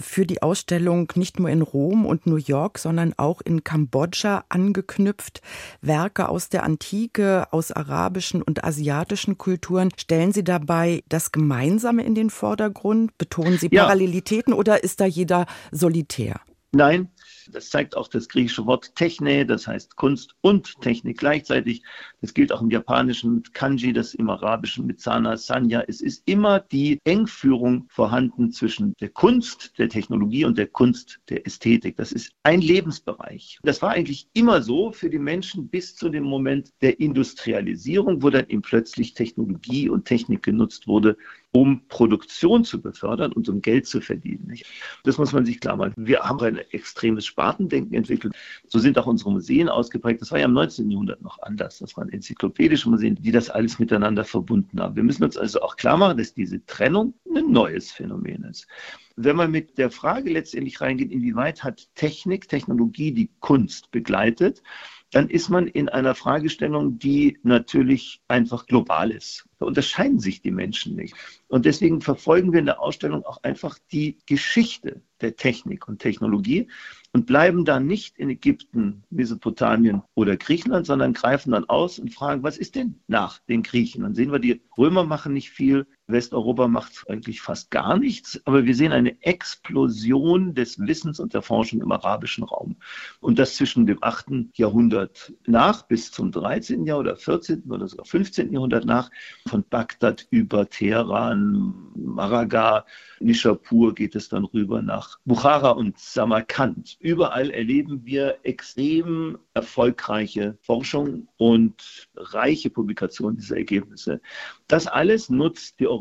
für 0.00 0.26
die 0.26 0.42
Ausstellung 0.42 1.12
nicht 1.14 1.38
nur 1.38 1.48
in 1.48 1.62
Rom 1.62 2.06
und 2.06 2.26
New 2.26 2.36
York, 2.36 2.76
sondern 2.78 3.14
auch 3.16 3.40
in 3.40 3.62
Kambodscha 3.62 4.44
angeknüpft. 4.48 5.42
Werke 5.80 6.28
aus 6.28 6.48
der 6.48 6.64
Antike, 6.64 7.46
aus 7.52 7.70
arabischen 7.70 8.42
und 8.42 8.64
asiatischen 8.64 9.38
Kulturen. 9.38 9.90
Stellen 9.96 10.32
Sie 10.32 10.42
dabei 10.42 11.04
das 11.08 11.30
Gemeinsame 11.30 12.04
in 12.04 12.16
den 12.16 12.28
Vordergrund? 12.28 13.16
Betonen 13.16 13.58
Sie 13.58 13.68
Parallelitäten 13.68 14.54
ja. 14.54 14.58
oder 14.58 14.82
ist 14.82 15.00
da 15.00 15.06
jeder 15.06 15.46
solitär? 15.70 16.40
Nein, 16.72 17.10
Das 17.50 17.70
zeigt 17.70 17.96
auch 17.96 18.08
das 18.08 18.28
griechische 18.28 18.66
Wort 18.66 18.94
Techne, 18.94 19.44
das 19.46 19.66
heißt 19.66 19.96
Kunst 19.96 20.34
und 20.40 20.80
Technik 20.80 21.18
gleichzeitig. 21.18 21.82
Das 22.20 22.34
gilt 22.34 22.52
auch 22.52 22.62
im 22.62 22.70
Japanischen 22.70 23.36
mit 23.36 23.54
Kanji, 23.54 23.92
das 23.92 24.14
im 24.14 24.30
Arabischen 24.30 24.86
mit 24.86 25.00
Sana, 25.00 25.36
Sanya. 25.36 25.84
Es 25.86 26.00
ist 26.00 26.22
immer 26.26 26.60
die 26.60 26.98
Engführung 27.04 27.86
vorhanden 27.88 28.52
zwischen 28.52 28.94
der 29.00 29.10
Kunst, 29.10 29.78
der 29.78 29.88
Technologie 29.88 30.44
und 30.44 30.58
der 30.58 30.66
Kunst, 30.66 31.20
der 31.28 31.46
Ästhetik. 31.46 31.96
Das 31.96 32.12
ist 32.12 32.32
ein 32.42 32.60
Lebensbereich. 32.60 33.58
Das 33.62 33.82
war 33.82 33.90
eigentlich 33.90 34.28
immer 34.32 34.62
so 34.62 34.92
für 34.92 35.10
die 35.10 35.18
Menschen 35.18 35.68
bis 35.68 35.96
zu 35.96 36.08
dem 36.08 36.24
Moment 36.24 36.72
der 36.80 37.00
Industrialisierung, 37.00 38.22
wo 38.22 38.30
dann 38.30 38.48
eben 38.48 38.62
plötzlich 38.62 39.14
Technologie 39.14 39.88
und 39.88 40.04
Technik 40.04 40.42
genutzt 40.42 40.86
wurde, 40.86 41.16
um 41.52 41.86
Produktion 41.88 42.64
zu 42.64 42.80
befördern 42.80 43.32
und 43.32 43.48
um 43.48 43.60
Geld 43.60 43.86
zu 43.86 44.00
verdienen. 44.00 44.56
Das 45.04 45.18
muss 45.18 45.32
man 45.32 45.44
sich 45.44 45.60
klar 45.60 45.76
machen. 45.76 45.94
Wir 45.96 46.20
haben 46.20 46.40
ein 46.40 46.58
extremes 46.70 47.26
Spartendenken 47.26 47.94
entwickelt. 47.94 48.34
So 48.68 48.78
sind 48.78 48.98
auch 48.98 49.06
unsere 49.06 49.32
Museen 49.32 49.68
ausgeprägt. 49.68 50.20
Das 50.20 50.30
war 50.30 50.38
ja 50.38 50.44
im 50.44 50.52
19. 50.52 50.90
Jahrhundert 50.90 51.22
noch 51.22 51.40
anders. 51.42 51.78
Das 51.78 51.96
waren 51.96 52.08
enzyklopädische 52.08 52.88
Museen, 52.88 53.16
die 53.16 53.32
das 53.32 53.50
alles 53.50 53.78
miteinander 53.78 54.24
verbunden 54.24 54.80
haben. 54.80 54.94
Wir 54.94 55.02
müssen 55.02 55.24
uns 55.24 55.36
also 55.36 55.60
auch 55.60 55.76
klar 55.76 55.96
machen, 55.96 56.18
dass 56.18 56.34
diese 56.34 56.64
Trennung 56.66 57.14
ein 57.34 57.50
neues 57.50 57.90
Phänomen 57.90 58.44
ist. 58.44 58.68
Wenn 59.16 59.36
man 59.36 59.50
mit 59.50 59.76
der 59.76 59.90
Frage 59.90 60.30
letztendlich 60.30 60.80
reingeht, 60.80 61.10
inwieweit 61.10 61.64
hat 61.64 61.88
Technik, 61.94 62.48
Technologie 62.48 63.12
die 63.12 63.30
Kunst 63.40 63.90
begleitet, 63.90 64.62
dann 65.10 65.28
ist 65.28 65.48
man 65.48 65.66
in 65.66 65.88
einer 65.88 66.14
Fragestellung, 66.14 66.98
die 66.98 67.38
natürlich 67.42 68.20
einfach 68.28 68.66
global 68.66 69.10
ist. 69.10 69.44
Da 69.58 69.66
unterscheiden 69.66 70.20
sich 70.20 70.40
die 70.40 70.52
Menschen 70.52 70.94
nicht. 70.94 71.14
Und 71.48 71.64
deswegen 71.66 72.00
verfolgen 72.00 72.52
wir 72.52 72.60
in 72.60 72.66
der 72.66 72.80
Ausstellung 72.80 73.24
auch 73.24 73.42
einfach 73.42 73.78
die 73.92 74.18
Geschichte 74.26 75.02
der 75.20 75.36
Technik 75.36 75.88
und 75.88 75.98
Technologie 75.98 76.68
und 77.12 77.26
bleiben 77.26 77.64
da 77.64 77.80
nicht 77.80 78.18
in 78.18 78.30
Ägypten, 78.30 79.02
Mesopotamien 79.10 80.02
oder 80.14 80.36
Griechenland, 80.36 80.86
sondern 80.86 81.12
greifen 81.12 81.50
dann 81.50 81.68
aus 81.68 81.98
und 81.98 82.14
fragen, 82.14 82.42
was 82.42 82.56
ist 82.56 82.76
denn 82.76 83.00
nach 83.08 83.40
den 83.40 83.62
Griechen? 83.62 84.02
Dann 84.02 84.14
sehen 84.14 84.32
wir, 84.32 84.38
die 84.38 84.62
Römer 84.78 85.04
machen 85.04 85.32
nicht 85.32 85.50
viel, 85.50 85.86
Westeuropa 86.12 86.68
macht 86.68 87.04
eigentlich 87.08 87.40
fast 87.40 87.70
gar 87.70 87.98
nichts, 87.98 88.40
aber 88.44 88.64
wir 88.64 88.74
sehen 88.74 88.92
eine 88.92 89.20
Explosion 89.22 90.54
des 90.54 90.78
Wissens 90.78 91.20
und 91.20 91.34
der 91.34 91.42
Forschung 91.42 91.80
im 91.80 91.92
arabischen 91.92 92.44
Raum. 92.44 92.76
Und 93.20 93.38
das 93.38 93.56
zwischen 93.56 93.86
dem 93.86 93.98
8. 94.02 94.26
Jahrhundert 94.54 95.32
nach 95.46 95.82
bis 95.82 96.10
zum 96.10 96.32
13. 96.32 96.86
Jahrhundert 96.86 97.00
oder 97.00 97.16
14. 97.16 97.70
oder 97.70 97.88
sogar 97.88 98.06
15. 98.06 98.52
Jahrhundert 98.52 98.84
nach, 98.84 99.10
von 99.46 99.64
Bagdad 99.68 100.26
über 100.30 100.68
Teheran, 100.68 101.74
Maraga, 101.94 102.84
Nishapur 103.20 103.94
geht 103.94 104.14
es 104.14 104.28
dann 104.28 104.44
rüber 104.44 104.80
nach 104.82 105.18
Bukhara 105.24 105.70
und 105.70 105.98
Samarkand. 105.98 106.96
Überall 107.00 107.50
erleben 107.50 108.04
wir 108.04 108.38
extrem 108.44 109.38
erfolgreiche 109.52 110.56
Forschung 110.62 111.28
und 111.36 112.08
reiche 112.16 112.70
Publikation 112.70 113.36
dieser 113.36 113.58
Ergebnisse. 113.58 114.20
Das 114.68 114.86
alles 114.86 115.28
nutzt 115.28 115.80
die 115.80 115.86
europäische 115.86 115.99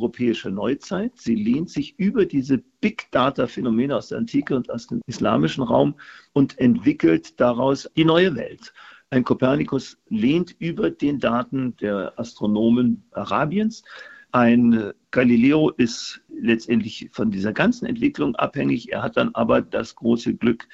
Neuzeit. 0.52 1.12
Sie 1.16 1.36
lehnt 1.36 1.70
sich 1.70 1.98
über 2.00 2.26
diese 2.26 2.60
Big 2.82 3.08
Data 3.12 3.48
Phänomene 3.48 3.96
aus 3.96 4.10
der 4.10 4.20
Antike 4.20 4.56
und 4.56 4.70
aus 4.72 4.88
dem 4.88 5.02
islamischen 5.08 5.64
Raum 5.64 5.96
und 6.34 6.58
entwickelt 6.60 7.40
daraus 7.40 7.90
die 7.96 8.06
neue 8.06 8.36
Welt. 8.36 8.74
Ein 9.12 9.24
Kopernikus 9.24 9.98
lehnt 10.10 10.56
über 10.60 10.92
den 10.92 11.20
Daten 11.20 11.76
der 11.78 12.14
Astronomen 12.18 13.04
Arabiens. 13.12 13.84
Ein 14.32 14.94
Galileo 15.10 15.70
ist 15.70 16.22
letztendlich 16.30 17.10
von 17.12 17.32
dieser 17.32 17.52
ganzen 17.52 17.88
Entwicklung 17.88 18.36
abhängig. 18.36 18.92
Er 18.92 19.02
hat 19.02 19.18
dann 19.18 19.34
aber 19.34 19.62
das 19.62 19.96
große 19.96 20.36
Glück, 20.36 20.68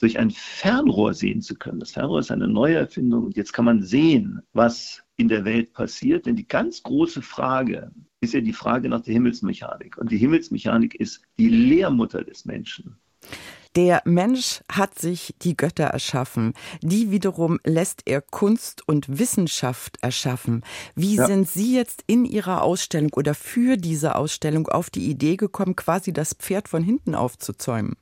durch 0.00 0.18
ein 0.18 0.30
Fernrohr 0.30 1.14
sehen 1.14 1.42
zu 1.42 1.54
können. 1.54 1.78
Das 1.78 1.92
Fernrohr 1.92 2.20
ist 2.20 2.30
eine 2.30 2.48
neue 2.48 2.76
Erfindung 2.76 3.24
und 3.26 3.36
jetzt 3.36 3.52
kann 3.52 3.66
man 3.66 3.82
sehen, 3.82 4.42
was 4.52 5.02
in 5.16 5.28
der 5.28 5.44
Welt 5.44 5.72
passiert. 5.72 6.26
Denn 6.26 6.36
die 6.36 6.48
ganz 6.48 6.82
große 6.82 7.22
Frage 7.22 7.92
ist 8.20 8.34
ja 8.34 8.40
die 8.40 8.54
Frage 8.54 8.88
nach 8.88 9.02
der 9.02 9.12
Himmelsmechanik. 9.12 9.98
Und 9.98 10.10
die 10.10 10.18
Himmelsmechanik 10.18 10.94
ist 10.94 11.22
die 11.38 11.48
Lehrmutter 11.48 12.24
des 12.24 12.44
Menschen. 12.46 12.96
Der 13.76 14.02
Mensch 14.04 14.62
hat 14.72 14.98
sich 14.98 15.34
die 15.42 15.56
Götter 15.56 15.84
erschaffen. 15.84 16.54
Die 16.82 17.12
wiederum 17.12 17.60
lässt 17.62 18.02
er 18.06 18.20
Kunst 18.20 18.88
und 18.88 19.18
Wissenschaft 19.20 19.98
erschaffen. 20.00 20.64
Wie 20.96 21.16
ja. 21.16 21.26
sind 21.26 21.48
Sie 21.48 21.76
jetzt 21.76 22.02
in 22.08 22.24
Ihrer 22.24 22.62
Ausstellung 22.62 23.12
oder 23.14 23.34
für 23.34 23.76
diese 23.76 24.16
Ausstellung 24.16 24.66
auf 24.66 24.90
die 24.90 25.08
Idee 25.08 25.36
gekommen, 25.36 25.76
quasi 25.76 26.12
das 26.12 26.34
Pferd 26.34 26.68
von 26.68 26.82
hinten 26.82 27.14
aufzuzäumen? 27.14 27.96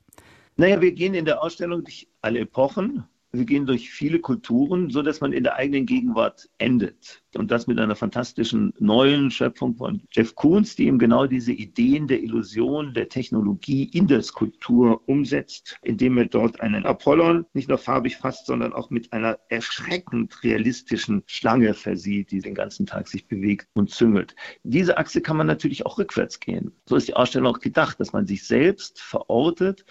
Naja, 0.60 0.80
wir 0.80 0.90
gehen 0.90 1.14
in 1.14 1.24
der 1.24 1.40
Ausstellung 1.40 1.84
durch 1.84 2.08
alle 2.20 2.40
Epochen. 2.40 3.04
Wir 3.30 3.44
gehen 3.44 3.66
durch 3.66 3.90
viele 3.90 4.18
Kulturen, 4.18 4.90
so 4.90 5.02
dass 5.02 5.20
man 5.20 5.32
in 5.32 5.44
der 5.44 5.54
eigenen 5.54 5.86
Gegenwart 5.86 6.48
endet. 6.58 7.22
Und 7.36 7.50
das 7.50 7.66
mit 7.66 7.78
einer 7.78 7.94
fantastischen 7.94 8.72
neuen 8.78 9.30
Schöpfung 9.30 9.76
von 9.76 10.00
Jeff 10.10 10.34
Koons, 10.34 10.76
die 10.76 10.86
eben 10.86 10.98
genau 10.98 11.26
diese 11.26 11.52
Ideen 11.52 12.08
der 12.08 12.22
Illusion, 12.22 12.94
der 12.94 13.10
Technologie 13.10 13.84
in 13.84 14.06
der 14.06 14.22
Skulptur 14.22 15.06
umsetzt, 15.06 15.78
indem 15.82 16.16
er 16.16 16.24
dort 16.24 16.60
einen 16.62 16.86
Apollon 16.86 17.44
nicht 17.52 17.68
nur 17.68 17.76
farbig 17.76 18.16
fasst, 18.16 18.46
sondern 18.46 18.72
auch 18.72 18.88
mit 18.88 19.12
einer 19.12 19.38
erschreckend 19.50 20.42
realistischen 20.42 21.22
Schlange 21.26 21.74
versieht, 21.74 22.30
die 22.30 22.40
den 22.40 22.54
ganzen 22.54 22.86
Tag 22.86 23.08
sich 23.08 23.26
bewegt 23.28 23.68
und 23.74 23.90
züngelt. 23.90 24.34
Diese 24.62 24.96
Achse 24.96 25.20
kann 25.20 25.36
man 25.36 25.46
natürlich 25.46 25.84
auch 25.84 25.98
rückwärts 25.98 26.40
gehen. 26.40 26.72
So 26.86 26.96
ist 26.96 27.08
die 27.08 27.14
Ausstellung 27.14 27.54
auch 27.54 27.60
gedacht, 27.60 28.00
dass 28.00 28.14
man 28.14 28.26
sich 28.26 28.46
selbst 28.46 29.00
verortet 29.02 29.84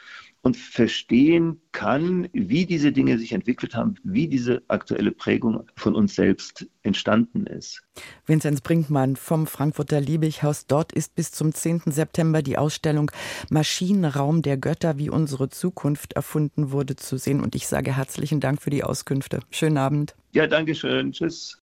und 0.47 0.55
verstehen 0.55 1.59
kann, 1.73 2.29
wie 2.31 2.65
diese 2.65 2.93
Dinge 2.93 3.19
sich 3.19 3.33
entwickelt 3.33 3.75
haben, 3.75 3.95
wie 4.03 4.29
diese 4.29 4.63
aktuelle 4.69 5.11
Prägung 5.11 5.67
von 5.75 5.93
uns 5.93 6.15
selbst 6.15 6.65
entstanden 6.83 7.45
ist. 7.47 7.83
Vinzenz 8.25 8.61
Brinkmann 8.61 9.17
vom 9.17 9.45
Frankfurter 9.45 9.99
Liebighaus. 9.99 10.65
Dort 10.65 10.93
ist 10.93 11.15
bis 11.15 11.31
zum 11.31 11.53
10. 11.53 11.81
September 11.87 12.41
die 12.41 12.57
Ausstellung 12.57 13.11
Maschinenraum 13.49 14.41
der 14.41 14.55
Götter, 14.55 14.97
wie 14.97 15.09
unsere 15.09 15.49
Zukunft 15.49 16.13
erfunden 16.13 16.71
wurde, 16.71 16.95
zu 16.95 17.17
sehen. 17.17 17.41
Und 17.41 17.53
ich 17.53 17.67
sage 17.67 17.97
herzlichen 17.97 18.39
Dank 18.39 18.61
für 18.61 18.69
die 18.69 18.85
Auskünfte. 18.85 19.41
Schönen 19.51 19.77
Abend. 19.77 20.15
Ja, 20.31 20.47
danke 20.47 20.75
schön. 20.75 21.11
Tschüss. 21.11 21.61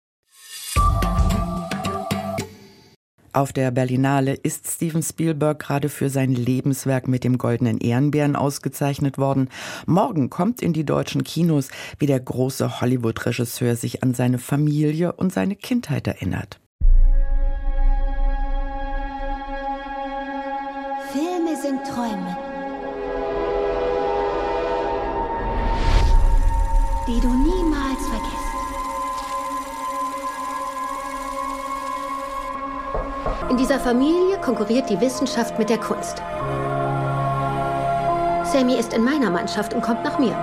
Auf 3.32 3.52
der 3.52 3.70
Berlinale 3.70 4.34
ist 4.34 4.68
Steven 4.68 5.04
Spielberg 5.04 5.60
gerade 5.60 5.88
für 5.88 6.10
sein 6.10 6.32
Lebenswerk 6.32 7.06
mit 7.06 7.22
dem 7.22 7.38
Goldenen 7.38 7.78
Ehrenbären 7.78 8.34
ausgezeichnet 8.34 9.18
worden. 9.18 9.48
Morgen 9.86 10.30
kommt 10.30 10.60
in 10.60 10.72
die 10.72 10.84
deutschen 10.84 11.22
Kinos, 11.22 11.68
wie 12.00 12.06
der 12.06 12.18
große 12.18 12.80
Hollywood-Regisseur 12.80 13.76
sich 13.76 14.02
an 14.02 14.14
seine 14.14 14.38
Familie 14.38 15.12
und 15.12 15.32
seine 15.32 15.54
Kindheit 15.54 16.08
erinnert. 16.08 16.58
Filme 21.12 21.56
sind 21.60 21.80
Träume, 21.84 22.36
die 27.06 27.20
du 27.20 27.39
In 33.50 33.56
dieser 33.56 33.78
Familie 33.78 34.38
konkurriert 34.40 34.88
die 34.88 35.00
Wissenschaft 35.00 35.58
mit 35.58 35.68
der 35.70 35.78
Kunst. 35.78 36.18
Sammy 38.44 38.74
ist 38.78 38.92
in 38.92 39.04
meiner 39.04 39.30
Mannschaft 39.30 39.74
und 39.74 39.82
kommt 39.82 40.02
nach 40.04 40.18
mir. 40.18 40.36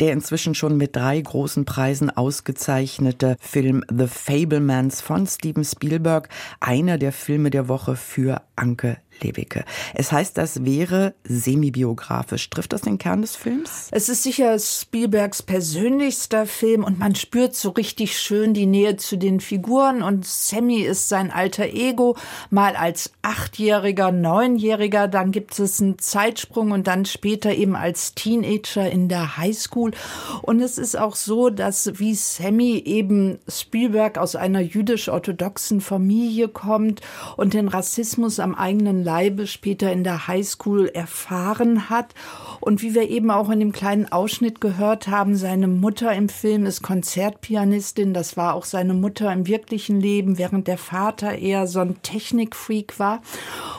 Der 0.00 0.12
inzwischen 0.12 0.54
schon 0.54 0.76
mit 0.76 0.94
drei 0.94 1.20
großen 1.20 1.64
Preisen 1.64 2.14
ausgezeichnete 2.14 3.36
Film 3.40 3.82
The 3.88 4.06
Fablemans 4.06 5.00
von 5.00 5.26
Steven 5.26 5.64
Spielberg, 5.64 6.28
einer 6.60 6.98
der 6.98 7.12
Filme 7.12 7.50
der 7.50 7.68
Woche 7.68 7.96
für 7.96 8.42
Anke 8.56 8.98
Lewicke. 9.22 9.64
Es 9.94 10.12
heißt, 10.12 10.36
das 10.36 10.64
wäre 10.64 11.14
semi-biografisch. 11.24 12.50
Trifft 12.50 12.72
das 12.72 12.82
den 12.82 12.98
Kern 12.98 13.22
des 13.22 13.36
Films? 13.36 13.88
Es 13.90 14.08
ist 14.08 14.22
sicher 14.22 14.58
Spielbergs 14.58 15.42
persönlichster 15.42 16.46
Film 16.46 16.84
und 16.84 16.98
man 16.98 17.14
spürt 17.14 17.54
so 17.54 17.70
richtig 17.70 18.18
schön 18.18 18.54
die 18.54 18.66
Nähe 18.66 18.96
zu 18.96 19.16
den 19.16 19.40
Figuren 19.40 20.02
und 20.02 20.26
Sammy 20.26 20.80
ist 20.80 21.08
sein 21.08 21.30
alter 21.30 21.66
Ego, 21.66 22.16
mal 22.50 22.76
als 22.76 23.12
Achtjähriger, 23.22 24.12
Neunjähriger, 24.12 25.08
dann 25.08 25.32
gibt 25.32 25.58
es 25.58 25.80
einen 25.80 25.98
Zeitsprung 25.98 26.70
und 26.70 26.86
dann 26.86 27.04
später 27.04 27.52
eben 27.54 27.76
als 27.76 28.14
Teenager 28.14 28.90
in 28.90 29.08
der 29.08 29.36
Highschool. 29.36 29.92
Und 30.42 30.60
es 30.60 30.78
ist 30.78 30.96
auch 30.96 31.16
so, 31.16 31.50
dass 31.50 31.98
wie 31.98 32.14
Sammy 32.14 32.82
eben 32.84 33.38
Spielberg 33.48 34.18
aus 34.18 34.36
einer 34.36 34.60
jüdisch-orthodoxen 34.60 35.80
Familie 35.80 36.48
kommt 36.48 37.00
und 37.36 37.54
den 37.54 37.68
Rassismus 37.68 38.40
am 38.40 38.54
eigenen 38.54 39.04
Leibe 39.06 39.46
später 39.46 39.92
in 39.92 40.02
der 40.02 40.26
Highschool 40.26 40.88
erfahren 40.88 41.88
hat. 41.88 42.12
Und 42.60 42.82
wie 42.82 42.94
wir 42.94 43.08
eben 43.08 43.30
auch 43.30 43.50
in 43.50 43.60
dem 43.60 43.72
kleinen 43.72 44.10
Ausschnitt 44.10 44.60
gehört 44.60 45.08
haben, 45.08 45.36
seine 45.36 45.68
Mutter 45.68 46.12
im 46.12 46.28
Film 46.28 46.66
ist 46.66 46.82
Konzertpianistin. 46.82 48.14
Das 48.14 48.36
war 48.36 48.54
auch 48.54 48.64
seine 48.64 48.94
Mutter 48.94 49.32
im 49.32 49.46
wirklichen 49.46 50.00
Leben, 50.00 50.38
während 50.38 50.66
der 50.66 50.78
Vater 50.78 51.38
eher 51.38 51.66
so 51.66 51.80
ein 51.80 52.02
Technikfreak 52.02 52.98
war. 52.98 53.22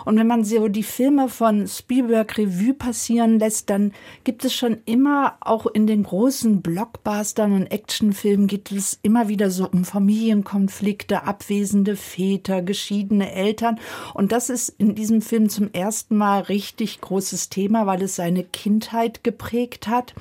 Und 0.06 0.18
wenn 0.18 0.28
man 0.28 0.44
so 0.44 0.68
die 0.68 0.84
Filme 0.84 1.30
von 1.30 1.68
Spielberg 1.68 2.38
Revue 2.38 2.74
passieren 2.74 3.40
lässt, 3.40 3.70
dann 3.70 3.92
gibt 4.24 4.46
es 4.46 4.54
schon 4.54 4.78
immer 4.86 5.38
auch 5.42 5.66
in 5.66 5.88
den 5.88 6.04
großen 6.04 6.62
Blockbustern 6.62 7.54
und 7.54 7.68
Actionfilmen 7.68 8.48
geht 8.48 8.72
es 8.72 9.00
immer 9.02 9.28
wieder 9.28 9.52
so 9.52 9.70
um 9.70 9.86
Familienkonflikte, 9.86 11.24
abwesende 11.24 11.96
Väter, 11.96 12.62
geschiedene 12.62 13.32
Eltern. 13.32 13.80
Und 14.14 14.32
das 14.32 14.50
ist 14.50 14.70
in 14.78 14.96
diesem 14.96 15.22
Film 15.22 15.50
zum 15.50 15.72
ersten 15.74 16.16
Mal 16.18 16.42
richtig 16.42 17.02
großes 17.02 17.50
Thema, 17.50 17.86
weil 17.86 18.02
es 18.02 18.16
seine 18.16 18.44
Kindheit 18.68 19.24
geprägt 19.24 19.88
hat. 19.88 20.14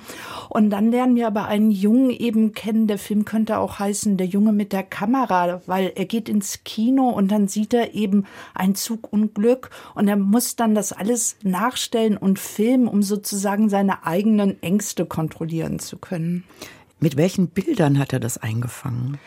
Und 0.48 0.70
dann 0.70 0.92
lernen 0.92 1.16
wir 1.16 1.26
aber 1.26 1.46
einen 1.46 1.72
Jungen 1.72 2.10
eben 2.10 2.52
kennen. 2.52 2.86
Der 2.86 2.96
Film 2.96 3.24
könnte 3.24 3.58
auch 3.58 3.80
heißen 3.80 4.16
Der 4.16 4.28
Junge 4.28 4.52
mit 4.52 4.72
der 4.72 4.84
Kamera, 4.84 5.62
weil 5.66 5.90
er 5.96 6.04
geht 6.04 6.28
ins 6.28 6.62
Kino 6.62 7.08
und 7.08 7.32
dann 7.32 7.48
sieht 7.48 7.74
er 7.74 7.94
eben 7.94 8.24
ein 8.54 8.76
Zugunglück 8.76 9.70
und 9.96 10.06
er 10.06 10.16
muss 10.16 10.54
dann 10.54 10.76
das 10.76 10.92
alles 10.92 11.36
nachstellen 11.42 12.16
und 12.16 12.38
filmen, 12.38 12.86
um 12.86 13.02
sozusagen 13.02 13.68
seine 13.68 14.06
eigenen 14.06 14.62
Ängste 14.62 15.06
kontrollieren 15.06 15.80
zu 15.80 15.98
können. 15.98 16.44
Mit 17.00 17.16
welchen 17.16 17.48
Bildern 17.48 17.98
hat 17.98 18.12
er 18.12 18.20
das 18.20 18.38
eingefangen? 18.38 19.18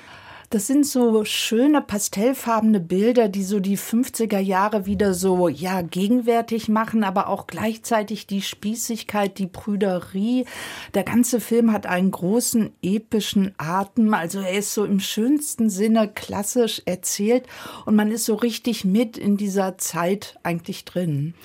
Das 0.51 0.65
sind 0.65 0.83
so 0.83 1.23
schöne 1.25 1.79
pastellfarbene 1.79 2.79
Bilder, 2.79 3.29
die 3.29 3.43
so 3.43 3.59
die 3.59 3.77
50er 3.77 4.39
Jahre 4.39 4.87
wieder 4.87 5.13
so, 5.13 5.47
ja, 5.47 5.83
gegenwärtig 5.83 6.69
machen, 6.69 7.03
aber 7.03 7.27
auch 7.27 7.45
gleichzeitig 7.45 8.25
die 8.25 8.41
Spießigkeit, 8.41 9.37
die 9.37 9.45
Prüderie. 9.45 10.45
Der 10.95 11.03
ganze 11.03 11.39
Film 11.39 11.71
hat 11.71 11.85
einen 11.85 12.09
großen 12.09 12.71
epischen 12.81 13.53
Atem. 13.59 14.15
Also 14.15 14.39
er 14.39 14.57
ist 14.57 14.73
so 14.73 14.85
im 14.85 14.99
schönsten 14.99 15.69
Sinne 15.69 16.07
klassisch 16.07 16.81
erzählt 16.85 17.45
und 17.85 17.95
man 17.95 18.11
ist 18.11 18.25
so 18.25 18.33
richtig 18.33 18.83
mit 18.83 19.19
in 19.19 19.37
dieser 19.37 19.77
Zeit 19.77 20.39
eigentlich 20.41 20.83
drin. 20.83 21.35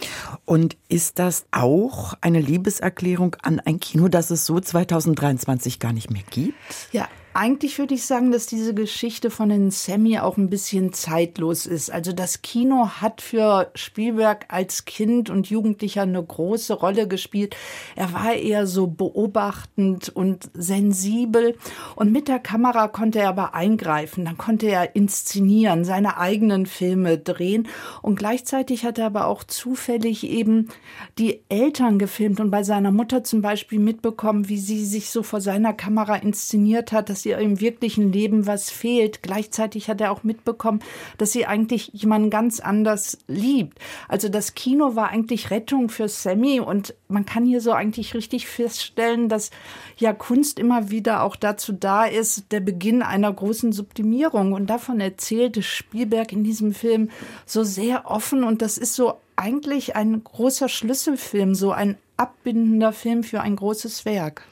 Und 0.47 0.79
ist 0.89 1.19
das 1.19 1.45
auch 1.51 2.15
eine 2.23 2.41
Liebeserklärung 2.41 3.37
an 3.43 3.61
ein 3.61 3.81
Kino, 3.81 4.09
das 4.09 4.31
es 4.31 4.47
so 4.47 4.61
2023 4.61 5.79
gar 5.79 5.93
nicht 5.93 6.11
mehr 6.11 6.25
gibt? 6.31 6.55
Ja, 6.91 7.07
eigentlich 7.35 7.81
würde 7.81 7.95
ich 7.95 8.07
sagen, 8.07 8.31
dass 8.31 8.47
diese 8.47 8.75
Geschichte 8.75 9.29
von 9.29 9.49
den 9.49 9.73
Sammy 9.73 10.21
auch 10.21 10.37
ein 10.37 10.51
bisschen 10.51 10.93
zeitlos 10.93 11.67
ist. 11.67 11.91
Also 11.91 12.13
das 12.13 12.43
Kino 12.43 12.89
hat 13.01 13.21
für 13.21 13.73
Spielberg 13.75 14.47
als 14.49 14.85
Kind 14.85 15.31
und 15.31 15.51
Jugendlicher 15.51 16.03
eine 16.03 16.23
große 16.23 16.75
Rolle 16.75 17.09
gespielt. 17.09 17.57
Er 17.97 18.13
war 18.13 18.35
eher 18.35 18.69
so 18.69 18.87
beobachtend 18.87 20.11
und 20.11 20.49
sensibel 20.55 21.57
und 21.97 22.13
mit 22.13 22.29
der 22.29 22.39
Kamera 22.39 22.87
konnte 22.87 23.19
er 23.19 23.31
aber 23.31 23.53
eingreifen. 23.53 24.25
Dann 24.25 24.39
konnte 24.39 24.69
er 24.69 24.95
inszenieren, 24.95 25.85
seine 25.85 26.19
eigenen 26.19 26.67
Filme 26.67 27.19
drehen 27.19 27.67
und 28.01 28.17
gleichzeitig 28.17 28.85
hat 28.85 28.99
er 28.99 29.07
aber 29.07 29.27
auch 29.27 29.43
zufällig 29.43 30.23
eben 30.23 30.69
die 31.19 31.41
Eltern 31.49 31.99
gefilmt 31.99 32.39
und 32.39 32.53
bei 32.53 32.63
seiner 32.63 32.93
Mutter 32.93 33.25
zum 33.25 33.43
Beispiel 33.43 33.81
mitbekommen, 33.81 34.49
wie 34.49 34.59
sie 34.59 34.85
sich 34.85 35.11
so 35.11 35.25
vor 35.25 35.41
seiner 35.41 35.73
Kamera 35.73 36.15
inszeniert 36.15 36.93
hat, 36.93 37.09
dass 37.09 37.24
ihr 37.27 37.39
im 37.39 37.61
wirklichen 37.61 38.13
Leben 38.13 38.47
was 38.47 38.71
fehlt. 38.71 39.23
Gleichzeitig 39.23 39.89
hat 39.89 40.01
er 40.01 40.13
auch 40.13 40.23
mitbekommen, 40.23 40.81
dass 41.19 41.33
sie 41.33 41.47
eigentlich 41.47 41.91
jemanden 41.93 42.31
ganz 42.31 42.61
anders 42.61 43.19
liebt. 43.27 43.79
Also 44.09 44.29
das 44.29 44.55
Kino 44.55 44.97
war 44.97 45.09
eigentlich 45.09 45.51
Rettung 45.51 45.89
für 45.89 46.09
Sammy 46.09 46.61
und 46.61 46.95
man 47.09 47.27
kann 47.27 47.45
hier 47.45 47.61
so 47.61 47.73
eigentlich 47.73 48.15
richtig 48.15 48.47
feststellen, 48.47 49.29
dass 49.29 49.51
ja 49.97 50.13
Kunst 50.13 50.59
immer 50.59 50.91
wieder 50.91 51.23
auch 51.23 51.37
dazu 51.37 51.73
da 51.73 52.05
ist, 52.05 52.53
der 52.53 52.61
Beginn 52.61 53.03
einer 53.03 53.33
großen 53.33 53.73
Sublimierung. 53.73 54.53
Und 54.53 54.69
davon 54.69 55.01
erzählte 55.01 55.63
Spielberg 55.63 56.33
in 56.33 56.45
diesem 56.45 56.73
Film 56.73 57.11
so 57.47 57.65
sehr 57.65 58.11
offen 58.11 58.45
und 58.45 58.63
das 58.63 58.79
ist 58.79 58.95
so 58.95 59.15
eigentlich 59.37 59.97
ein 59.97 60.23
großer 60.23 60.69
Schlüsselfilm, 60.69 61.55
so 61.55 61.73
ein 61.73 61.97
abbindender 62.17 62.93
Film 62.93 63.25
für 63.25 63.41
ein 63.41 63.57
großes 63.57 64.05
Werk. 64.05 64.47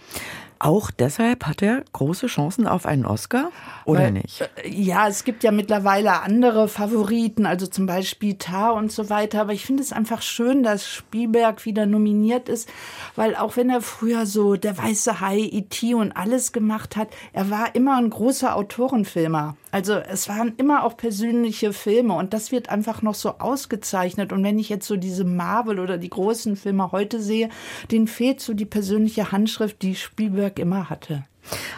Auch 0.65 0.93
deshalb 0.93 1.47
hat 1.47 1.61
er 1.61 1.83
große 1.93 2.29
Chancen 2.29 2.69
auf 2.69 2.87
einen 2.87 3.05
Oscar 3.05 3.51
oder 3.85 4.03
Weil, 4.03 4.13
nicht? 4.13 4.49
äh, 4.63 4.69
Ja, 4.69 5.09
es 5.09 5.25
gibt 5.25 5.43
ja 5.43 5.51
mittlerweile 5.51 6.23
andere 6.23 6.69
Favoriten, 6.69 7.47
also 7.47 7.67
zum 7.67 7.87
Beispiel 7.87 8.35
Tar 8.35 8.75
und 8.75 8.93
so 8.93 9.11
weiter. 9.11 9.41
Aber 9.41 9.55
ich 9.55 9.67
finde 9.67 9.83
es 9.83 9.93
einfach 9.93 10.23
schön, 10.23 10.63
dass 10.63 10.87
Spielberg 10.87 11.65
wieder 11.65 11.85
nominiert 11.85 12.49
ist, 12.49 12.69
weil 13.17 13.35
auch 13.35 13.57
wenn 13.57 13.71
er 13.71 13.81
früher 13.81 14.25
so 14.25 14.55
der 14.55 14.79
weiße 14.79 15.21
Hai, 15.21 15.39
E.T. 15.41 15.95
und 15.95 16.13
alles 16.13 16.53
gemacht 16.53 16.95
hat, 16.95 17.09
er 17.33 17.51
war 17.51 17.75
immer 17.75 17.97
ein 17.97 18.11
großer 18.11 18.55
Autorenfilmer. 18.55 19.57
Also 19.73 19.95
es 19.95 20.29
waren 20.29 20.53
immer 20.59 20.85
auch 20.85 20.97
persönliche 20.97 21.73
Filme 21.73 22.13
und 22.15 22.35
das 22.35 22.53
wird 22.53 22.69
einfach 22.69 23.03
noch 23.03 23.15
so 23.15 23.39
ausgezeichnet. 23.41 24.33
Und 24.33 24.45
wenn 24.45 24.61
ich 24.61 24.69
jetzt 24.69 24.87
so 24.87 24.97
diese 24.97 25.25
Marvel 25.25 25.81
oder 25.81 25.99
die 25.99 26.11
großen 26.11 26.55
Filme 26.55 26.93
heute 26.93 27.21
sehe, 27.21 27.49
denen 27.91 28.07
fehlt 28.07 28.41
so 28.41 28.55
die 28.55 28.67
persönliche 28.67 29.33
Handschrift, 29.33 29.83
die 29.83 29.97
Spielberg 29.97 30.52
immer 30.59 30.91
hatte. 30.91 31.25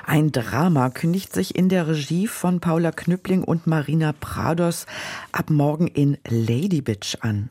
Ein 0.06 0.32
Drama 0.32 0.90
kündigt 0.90 1.32
sich 1.32 1.56
in 1.56 1.68
der 1.68 1.88
Regie 1.88 2.26
von 2.26 2.60
Paula 2.60 2.92
Knüppling 2.92 3.42
und 3.42 3.66
Marina 3.66 4.12
Prados 4.12 4.86
ab 5.32 5.50
morgen 5.50 5.88
in 5.88 6.18
Lady 6.28 6.82
Bitch 6.82 7.16
an. 7.20 7.48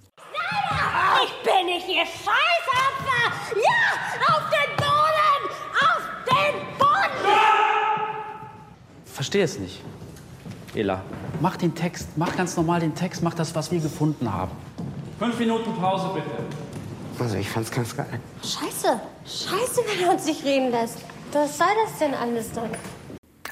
Ich 1.26 1.34
bin 1.44 1.66
nicht 1.66 1.88
Ihr 1.88 2.06
Scheißopfer! 2.06 3.34
Ja! 3.56 4.36
Auf 4.36 4.50
den 4.50 4.76
Boden! 4.78 5.50
Auf 5.82 6.04
den 6.30 6.78
Boden! 6.78 7.34
Verstehe 9.06 9.44
es 9.44 9.58
nicht. 9.58 9.82
Ela, 10.76 11.04
mach 11.42 11.58
den 11.58 11.76
Text, 11.76 12.10
mach 12.16 12.36
ganz 12.36 12.56
normal 12.58 12.80
den 12.80 12.96
Text, 12.96 13.22
mach 13.24 13.34
das, 13.34 13.54
was 13.56 13.72
wir 13.72 13.80
gefunden 13.80 14.32
haben. 14.32 14.52
Fünf 15.20 15.38
Minuten 15.40 15.74
Pause 15.76 16.10
bitte. 16.14 16.63
Also 17.20 17.38
ich 17.38 17.50
fand's 17.50 17.72
ganz 17.72 17.96
geil. 17.96 18.20
Scheiße. 18.42 19.00
Scheiße, 19.26 19.82
wenn 19.88 20.06
er 20.06 20.14
uns 20.14 20.26
nicht 20.26 20.44
reden 20.44 20.72
lässt. 20.72 20.98
Was 21.32 21.58
soll 21.58 21.68
das 21.86 22.00
denn 22.00 22.14
alles 22.14 22.52
dann? 22.52 22.70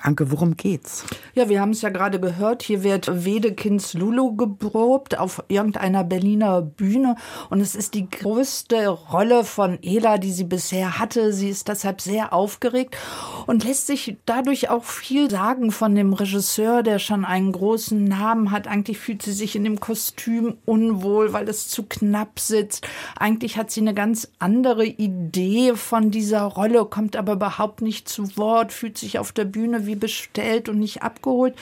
Anke, 0.04 0.32
worum 0.32 0.58
geht's? 0.58 1.06
Ja, 1.36 1.48
wir 1.48 1.62
haben 1.62 1.72
es 1.72 1.82
ja 1.82 1.90
gerade 1.90 2.20
gehört. 2.20 2.64
Hier 2.64 2.84
wird 2.84 3.24
Wedekinds 3.24 3.94
Lulu 3.94 4.36
geprobt 4.36 5.18
auf 5.18 5.44
irgendeiner 5.48 6.04
Berliner 6.04 6.62
Bühne. 6.62 7.16
Und 7.50 7.62
es 7.62 7.76
ist 7.76 7.94
die 7.94 8.10
größte 8.10 8.88
Rolle 8.88 9.44
von 9.44 9.78
Ela, 9.84 10.18
die 10.18 10.32
sie 10.32 10.44
bisher 10.44 10.98
hatte. 10.98 11.34
Sie 11.34 11.50
ist 11.50 11.68
deshalb 11.68 12.02
sehr 12.02 12.34
aufgeregt 12.34 12.98
und 13.46 13.64
lässt 13.64 13.88
sich 13.88 14.18
dadurch 14.26 14.70
auch 14.70 14.84
viel 14.84 15.30
sagen 15.30 15.72
von 15.72 15.94
dem 15.94 16.14
Regisseur, 16.14 16.82
der 16.82 16.98
schon 16.98 17.24
einen 17.24 17.52
großen 17.52 18.04
Namen 18.04 18.52
hat. 18.52 18.68
Eigentlich 18.68 18.98
fühlt 18.98 19.22
sie 19.22 19.34
sich 19.34 19.56
in 19.56 19.64
dem 19.64 19.80
Kostüm 19.80 20.58
unwohl, 20.66 21.32
weil 21.34 21.48
es 21.48 21.68
zu 21.68 21.84
knapp 21.84 22.40
sitzt. 22.40 22.88
Eigentlich 23.18 23.58
hat 23.58 23.70
sie 23.70 23.82
eine 23.82 23.94
ganz 23.94 24.32
andere 24.40 24.86
Idee 24.86 25.76
von 25.76 26.10
dieser 26.10 26.44
Rolle, 26.44 26.86
kommt 26.86 27.16
aber 27.16 27.34
überhaupt 27.34 27.82
nicht 27.82 28.10
zu 28.10 28.36
Wort, 28.38 28.74
fühlt 28.74 28.98
sich 28.98 29.20
auf 29.20 29.32
der 29.32 29.46
Bühne 29.46 29.86
wie 29.86 29.91
bestellt 29.96 30.70
und 30.70 30.80
nicht 30.80 31.04
abgeholt. 31.04 31.56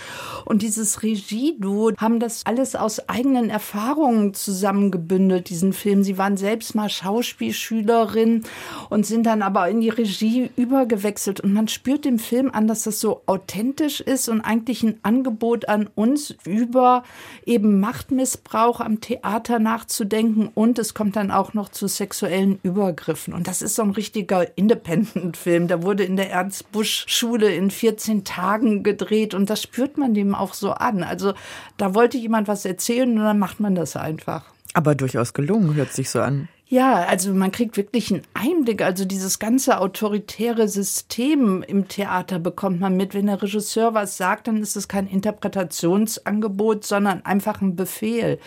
Und 0.46 0.62
dieses 0.62 1.04
Regie-Duo 1.04 1.94
haben 1.98 2.20
das 2.20 2.46
alles 2.46 2.76
aus 2.76 3.08
eigenen 3.10 3.50
Erfahrungen 3.50 4.34
zusammengebündelt, 4.34 5.50
diesen 5.50 5.74
Film. 5.74 6.04
Sie 6.04 6.18
waren 6.18 6.38
selbst 6.38 6.76
mal 6.76 6.90
Schauspielschülerin 6.90 8.44
und 8.90 9.06
sind 9.06 9.26
dann 9.26 9.42
aber 9.42 9.70
in 9.70 9.82
die 9.82 9.90
Regie 9.90 10.50
übergewechselt. 10.56 11.40
Und 11.42 11.54
man 11.54 11.68
spürt 11.68 12.06
dem 12.06 12.20
Film 12.20 12.52
an, 12.52 12.68
dass 12.68 12.84
das 12.84 13.00
so 13.00 13.22
authentisch 13.26 14.02
ist 14.02 14.30
und 14.30 14.42
eigentlich 14.42 14.84
ein 14.84 15.00
Angebot 15.04 15.68
an 15.68 15.90
uns 15.96 16.36
über 16.46 17.04
eben 17.46 17.80
Machtmissbrauch 17.80 18.80
am 18.80 19.02
Theater 19.02 19.60
nachzudenken. 19.60 20.50
Und 20.54 20.80
es 20.80 20.94
kommt 20.94 21.16
dann 21.16 21.32
auch 21.32 21.54
noch 21.54 21.70
zu 21.70 21.88
sexuellen 21.88 22.60
Übergriffen. 22.64 23.34
Und 23.34 23.48
das 23.48 23.62
ist 23.62 23.76
so 23.76 23.84
ein 23.84 23.92
richtiger 23.92 24.58
Independent-Film. 24.58 25.68
Der 25.68 25.84
wurde 25.84 26.04
in 26.04 26.16
der 26.16 26.32
Ernst-Busch-Schule 26.32 27.54
in 27.54 27.72
14 27.72 28.19
Tagen 28.24 28.84
gedreht 28.84 29.34
und 29.34 29.50
das 29.50 29.62
spürt 29.62 29.98
man 29.98 30.14
dem 30.14 30.36
auch 30.36 30.54
so 30.54 30.72
an. 30.72 31.04
Also 31.04 31.34
da 31.78 31.94
wollte 31.96 32.18
jemand 32.18 32.48
was 32.48 32.66
erzählen 32.66 33.10
und 33.18 33.24
dann 33.24 33.40
macht 33.40 33.60
man 33.60 33.76
das 33.76 33.96
einfach. 33.96 34.46
Aber 34.74 34.96
durchaus 34.96 35.34
gelungen, 35.34 35.76
hört 35.76 35.94
sich 35.94 36.10
so 36.10 36.22
an. 36.22 36.48
Ja, 36.72 37.04
also 37.06 37.34
man 37.34 37.52
kriegt 37.52 37.78
wirklich 37.78 38.14
einen 38.14 38.22
Einblick. 38.36 38.84
Also 38.84 39.04
dieses 39.04 39.40
ganze 39.40 39.80
autoritäre 39.82 40.68
System 40.68 41.64
im 41.64 41.88
Theater 41.88 42.38
bekommt 42.38 42.80
man 42.80 42.96
mit. 42.96 43.16
Wenn 43.16 43.26
der 43.26 43.42
Regisseur 43.42 43.96
was 43.96 44.18
sagt, 44.18 44.48
dann 44.48 44.62
ist 44.62 44.76
es 44.76 44.88
kein 44.88 45.08
Interpretationsangebot, 45.08 46.86
sondern 46.86 47.26
einfach 47.26 47.62
ein 47.62 47.76
Befehl. 47.76 48.38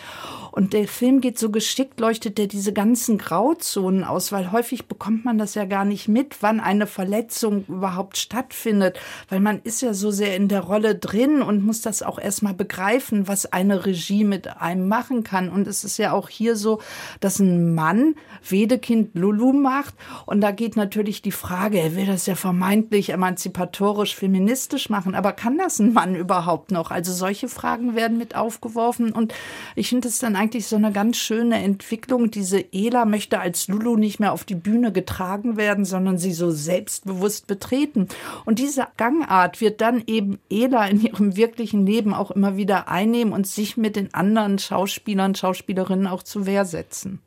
Und 0.53 0.71
der 0.71 0.87
Film 0.87 1.19
geht 1.19 1.37
so 1.37 1.49
geschickt, 1.49 1.99
leuchtet 1.99 2.39
er 2.39 2.47
diese 2.47 2.71
ganzen 2.71 3.17
Grauzonen 3.17 4.05
aus, 4.05 4.31
weil 4.31 4.53
häufig 4.53 4.87
bekommt 4.87 5.25
man 5.25 5.37
das 5.37 5.55
ja 5.55 5.65
gar 5.65 5.83
nicht 5.83 6.07
mit, 6.07 6.41
wann 6.41 6.61
eine 6.61 6.87
Verletzung 6.87 7.65
überhaupt 7.67 8.17
stattfindet, 8.17 8.97
weil 9.27 9.41
man 9.41 9.59
ist 9.63 9.81
ja 9.81 9.93
so 9.93 10.11
sehr 10.11 10.37
in 10.37 10.47
der 10.47 10.61
Rolle 10.61 10.95
drin 10.95 11.41
und 11.41 11.65
muss 11.65 11.81
das 11.81 12.03
auch 12.03 12.19
erstmal 12.19 12.53
begreifen, 12.53 13.27
was 13.27 13.51
eine 13.51 13.85
Regie 13.85 14.23
mit 14.23 14.61
einem 14.61 14.87
machen 14.87 15.23
kann. 15.23 15.49
Und 15.49 15.67
es 15.67 15.83
ist 15.83 15.97
ja 15.97 16.13
auch 16.13 16.29
hier 16.29 16.55
so, 16.55 16.79
dass 17.19 17.39
ein 17.39 17.75
Mann 17.75 18.12
Wedekind 18.47 19.15
Lulu 19.15 19.53
macht. 19.53 19.95
Und 20.25 20.41
da 20.41 20.51
geht 20.51 20.75
natürlich 20.75 21.21
die 21.21 21.31
Frage, 21.31 21.79
er 21.79 21.95
will 21.95 22.05
das 22.05 22.25
ja 22.25 22.35
vermeintlich 22.35 23.09
emanzipatorisch, 23.11 24.15
feministisch 24.15 24.89
machen, 24.89 25.15
aber 25.15 25.31
kann 25.31 25.57
das 25.57 25.79
ein 25.79 25.93
Mann 25.93 26.15
überhaupt 26.15 26.71
noch? 26.71 26.91
Also 26.91 27.13
solche 27.13 27.47
Fragen 27.47 27.95
werden 27.95 28.17
mit 28.17 28.35
aufgeworfen 28.35 29.11
und 29.11 29.33
ich 29.75 29.89
finde 29.89 30.07
es 30.07 30.19
dann 30.19 30.35
eigentlich 30.35 30.67
so 30.67 30.75
eine 30.75 30.91
ganz 30.91 31.17
schöne 31.17 31.61
Entwicklung. 31.61 32.31
Diese 32.31 32.73
Ela 32.73 33.05
möchte 33.05 33.39
als 33.39 33.67
Lulu 33.67 33.95
nicht 33.95 34.19
mehr 34.19 34.33
auf 34.33 34.43
die 34.43 34.55
Bühne 34.55 34.91
getragen 34.91 35.57
werden, 35.57 35.85
sondern 35.85 36.17
sie 36.17 36.33
so 36.33 36.51
selbstbewusst 36.51 37.47
betreten. 37.47 38.07
Und 38.45 38.59
diese 38.59 38.87
Gangart 38.97 39.61
wird 39.61 39.81
dann 39.81 40.03
eben 40.07 40.39
Ela 40.49 40.85
in 40.87 41.01
ihrem 41.01 41.35
wirklichen 41.35 41.85
Leben 41.85 42.13
auch 42.13 42.31
immer 42.31 42.57
wieder 42.57 42.87
einnehmen 42.87 43.33
und 43.33 43.47
sich 43.47 43.77
mit 43.77 43.95
den 43.95 44.13
anderen 44.13 44.59
Schauspielern, 44.59 45.35
Schauspielerinnen 45.35 46.07
auch 46.07 46.23
zu 46.23 46.45
Wehr 46.45 46.65
setzen. 46.65 47.19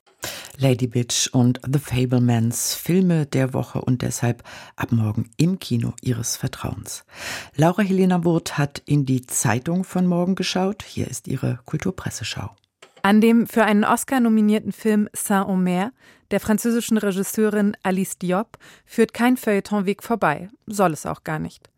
Lady 0.59 0.87
Bitch 0.87 1.29
und 1.33 1.61
The 1.71 1.79
Fablemans, 1.79 2.75
Filme 2.75 3.27
der 3.27 3.55
Woche 3.55 3.81
und 3.81 4.03
deshalb 4.03 4.43
ab 4.77 4.93
morgen 4.93 5.31
im 5.37 5.59
Kino 5.59 5.95
Ihres 6.03 6.37
Vertrauens. 6.37 7.05
Laura 7.57 7.83
Helena 7.83 8.25
Wurth 8.25 8.59
hat 8.59 8.83
in 8.87 9.07
die 9.07 9.27
Zeitung 9.27 9.85
von 9.85 10.07
morgen 10.07 10.35
geschaut. 10.35 10.83
Hier 10.83 11.09
ist 11.09 11.29
ihre 11.29 11.61
Kulturpresseschau. 11.65 12.55
An 13.03 13.21
dem 13.21 13.47
für 13.47 13.65
einen 13.65 13.85
Oscar 13.85 14.21
nominierten 14.21 14.73
Film 14.73 15.09
Saint-Omer 15.13 15.93
der 16.33 16.41
französischen 16.41 16.99
Regisseurin 16.99 17.77
Alice 17.85 18.19
Diop 18.19 18.59
führt 18.85 19.15
kein 19.15 19.37
Feuilletonweg 19.37 20.03
vorbei, 20.03 20.49
soll 20.67 20.93
es 20.93 21.07
auch 21.07 21.23
gar 21.23 21.39
nicht. 21.39 21.71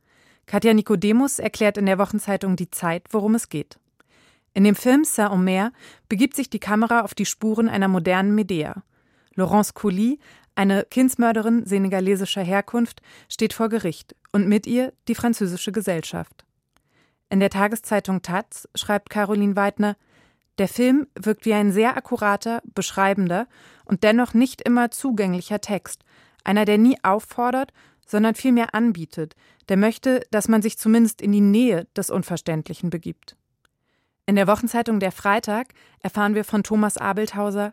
Katja 0.47 0.73
Nikodemus 0.73 1.39
erklärt 1.39 1.77
in 1.77 1.85
der 1.85 1.99
Wochenzeitung 1.99 2.57
Die 2.57 2.71
Zeit, 2.71 3.05
worum 3.11 3.35
es 3.35 3.51
geht. 3.51 3.79
In 4.59 4.65
dem 4.65 4.75
Film 4.75 5.05
Saint-Omer 5.05 5.71
begibt 6.09 6.35
sich 6.35 6.51
die 6.51 6.59
Kamera 6.59 7.03
auf 7.03 7.15
die 7.15 7.27
Spuren 7.27 7.69
einer 7.69 7.87
modernen 7.87 8.35
Medea. 8.35 8.83
Laurence 9.37 9.73
Colli, 9.73 10.19
eine 10.57 10.85
Kindsmörderin 10.91 11.65
senegalesischer 11.65 12.43
Herkunft, 12.43 13.01
steht 13.29 13.53
vor 13.53 13.69
Gericht 13.69 14.17
und 14.33 14.49
mit 14.49 14.67
ihr 14.67 14.93
die 15.07 15.15
französische 15.15 15.71
Gesellschaft. 15.71 16.45
In 17.31 17.39
der 17.39 17.51
Tageszeitung 17.51 18.21
Taz 18.23 18.69
schreibt 18.75 19.11
Caroline 19.11 19.55
Weidner, 19.55 19.97
der 20.59 20.67
Film 20.67 21.07
wirkt 21.15 21.45
wie 21.45 21.55
ein 21.55 21.71
sehr 21.71 21.97
akkurater, 21.97 22.61
beschreibender 22.65 23.47
und 23.85 24.03
dennoch 24.03 24.35
nicht 24.35 24.61
immer 24.63 24.91
zugänglicher 24.91 25.61
Text, 25.61 26.03
einer, 26.43 26.65
der 26.65 26.79
nie 26.79 26.99
auffordert, 27.05 27.73
sondern 28.05 28.35
vielmehr 28.35 28.75
anbietet, 28.75 29.37
der 29.69 29.77
möchte, 29.77 30.23
dass 30.33 30.49
man 30.49 30.63
sich 30.63 30.79
zumindest 30.79 31.23
in 31.23 31.31
die 31.31 31.41
Nähe 31.41 31.87
des 31.95 32.11
Unverständlichen 32.11 32.91
begibt. 32.91 33.38
In 34.29 34.37
der 34.37 34.47
Wochenzeitung 34.47 35.01
Der 35.01 35.11
Freitag 35.11 35.69
erfahren 36.01 36.35
wir 36.35 36.45
von 36.45 36.63
Thomas 36.63 36.99
Abelthauser, 36.99 37.73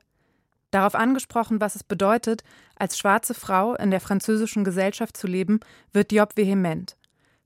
darauf 0.71 0.95
angesprochen, 0.95 1.59
was 1.59 1.75
es 1.75 1.83
bedeutet, 1.83 2.45
als 2.77 2.97
schwarze 2.97 3.33
Frau 3.33 3.75
in 3.75 3.91
der 3.91 3.99
französischen 3.99 4.63
Gesellschaft 4.63 5.17
zu 5.17 5.27
leben, 5.27 5.59
wird 5.91 6.11
Diop 6.11 6.37
vehement. 6.37 6.95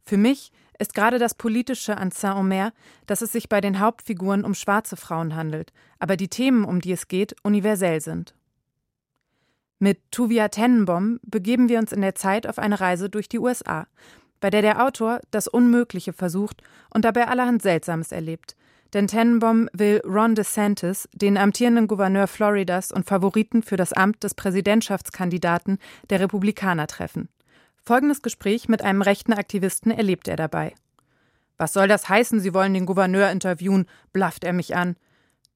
Für 0.06 0.18
mich 0.18 0.52
ist 0.78 0.94
gerade 0.94 1.18
das 1.18 1.34
Politische 1.34 1.98
an 1.98 2.12
Saint-Omer, 2.12 2.72
dass 3.08 3.24
es 3.24 3.32
sich 3.32 3.50
bei 3.50 3.62
den 3.62 3.80
Hauptfiguren 3.80 4.46
um 4.46 4.54
schwarze 4.54 4.96
Frauen 4.96 5.36
handelt, 5.36 5.74
aber 5.98 6.16
die 6.16 6.28
Themen, 6.28 6.64
um 6.64 6.80
die 6.80 6.92
es 6.92 7.08
geht, 7.08 7.36
universell 7.42 8.02
sind. 8.02 8.36
Mit 9.80 10.12
Tuvia 10.12 10.50
Tennenbaum 10.50 11.20
begeben 11.24 11.68
wir 11.68 11.80
uns 11.80 11.94
in 11.94 12.02
der 12.02 12.14
Zeit 12.14 12.46
auf 12.46 12.60
eine 12.60 12.80
Reise 12.80 13.10
durch 13.10 13.28
die 13.28 13.40
USA, 13.40 13.88
bei 14.40 14.52
der 14.52 14.62
der 14.62 14.86
Autor 14.86 15.20
das 15.32 15.48
Unmögliche 15.48 16.14
versucht 16.14 16.62
und 16.94 17.06
dabei 17.06 17.28
allerhand 17.28 17.64
Seltsames 17.64 18.12
erlebt, 18.12 18.56
denn 18.94 19.08
Tenenbaum 19.08 19.70
will 19.74 20.02
Ron 20.06 20.36
DeSantis, 20.36 21.08
den 21.14 21.38
amtierenden 21.38 21.88
Gouverneur 21.88 22.28
Floridas 22.28 22.92
und 22.92 23.06
Favoriten 23.06 23.62
für 23.62 23.78
das 23.78 23.94
Amt 23.94 24.24
des 24.24 24.34
Präsidentschaftskandidaten 24.34 25.78
der 26.10 26.20
Republikaner 26.20 26.88
treffen. 26.88 27.30
Folgendes 27.84 28.22
Gespräch 28.22 28.68
mit 28.68 28.82
einem 28.82 29.02
rechten 29.02 29.34
Aktivisten 29.34 29.92
erlebt 29.92 30.28
er 30.28 30.36
dabei. 30.36 30.74
Was 31.58 31.74
soll 31.74 31.88
das 31.88 32.08
heißen, 32.08 32.40
Sie 32.40 32.54
wollen 32.54 32.74
den 32.74 32.86
Gouverneur 32.86 33.30
interviewen? 33.30 33.86
blafft 34.14 34.44
er 34.44 34.54
mich 34.54 34.76
an. 34.76 34.96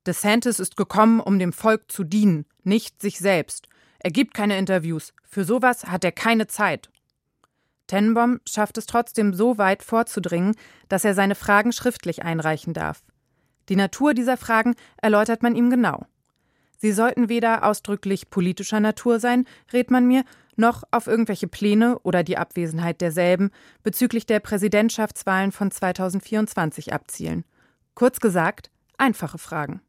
DeSantis 0.05 0.59
ist 0.59 0.75
gekommen, 0.75 1.19
um 1.19 1.39
dem 1.39 1.53
Volk 1.53 1.91
zu 1.91 2.03
dienen, 2.03 2.45
nicht 2.63 3.01
sich 3.01 3.19
selbst. 3.19 3.67
Er 3.99 4.11
gibt 4.11 4.33
keine 4.33 4.57
Interviews. 4.57 5.13
Für 5.23 5.45
sowas 5.45 5.85
hat 5.85 6.03
er 6.03 6.11
keine 6.11 6.47
Zeit. 6.47 6.89
Tenenbaum 7.87 8.39
schafft 8.47 8.77
es 8.77 8.85
trotzdem 8.85 9.33
so 9.33 9.57
weit 9.57 9.81
vorzudringen, 9.81 10.55
dass 10.89 11.05
er 11.05 11.13
seine 11.13 11.35
Fragen 11.35 11.71
schriftlich 11.71 12.23
einreichen 12.23 12.73
darf. 12.73 13.01
Die 13.69 13.75
Natur 13.75 14.13
dieser 14.13 14.37
Fragen 14.37 14.75
erläutert 15.01 15.43
man 15.43 15.55
ihm 15.55 15.69
genau. 15.69 16.05
Sie 16.77 16.91
sollten 16.91 17.29
weder 17.29 17.63
ausdrücklich 17.63 18.29
politischer 18.29 18.79
Natur 18.79 19.19
sein, 19.19 19.45
rät 19.71 19.89
man 19.89 20.05
mir, 20.05 20.25
noch 20.55 20.83
auf 20.91 21.07
irgendwelche 21.07 21.47
Pläne 21.47 21.97
oder 21.99 22.23
die 22.23 22.37
Abwesenheit 22.37 23.01
derselben 23.01 23.51
bezüglich 23.83 24.25
der 24.25 24.39
Präsidentschaftswahlen 24.39 25.51
von 25.51 25.71
2024 25.71 26.93
abzielen. 26.93 27.45
Kurz 27.95 28.19
gesagt, 28.19 28.69
einfache 28.97 29.37
Fragen. 29.37 29.81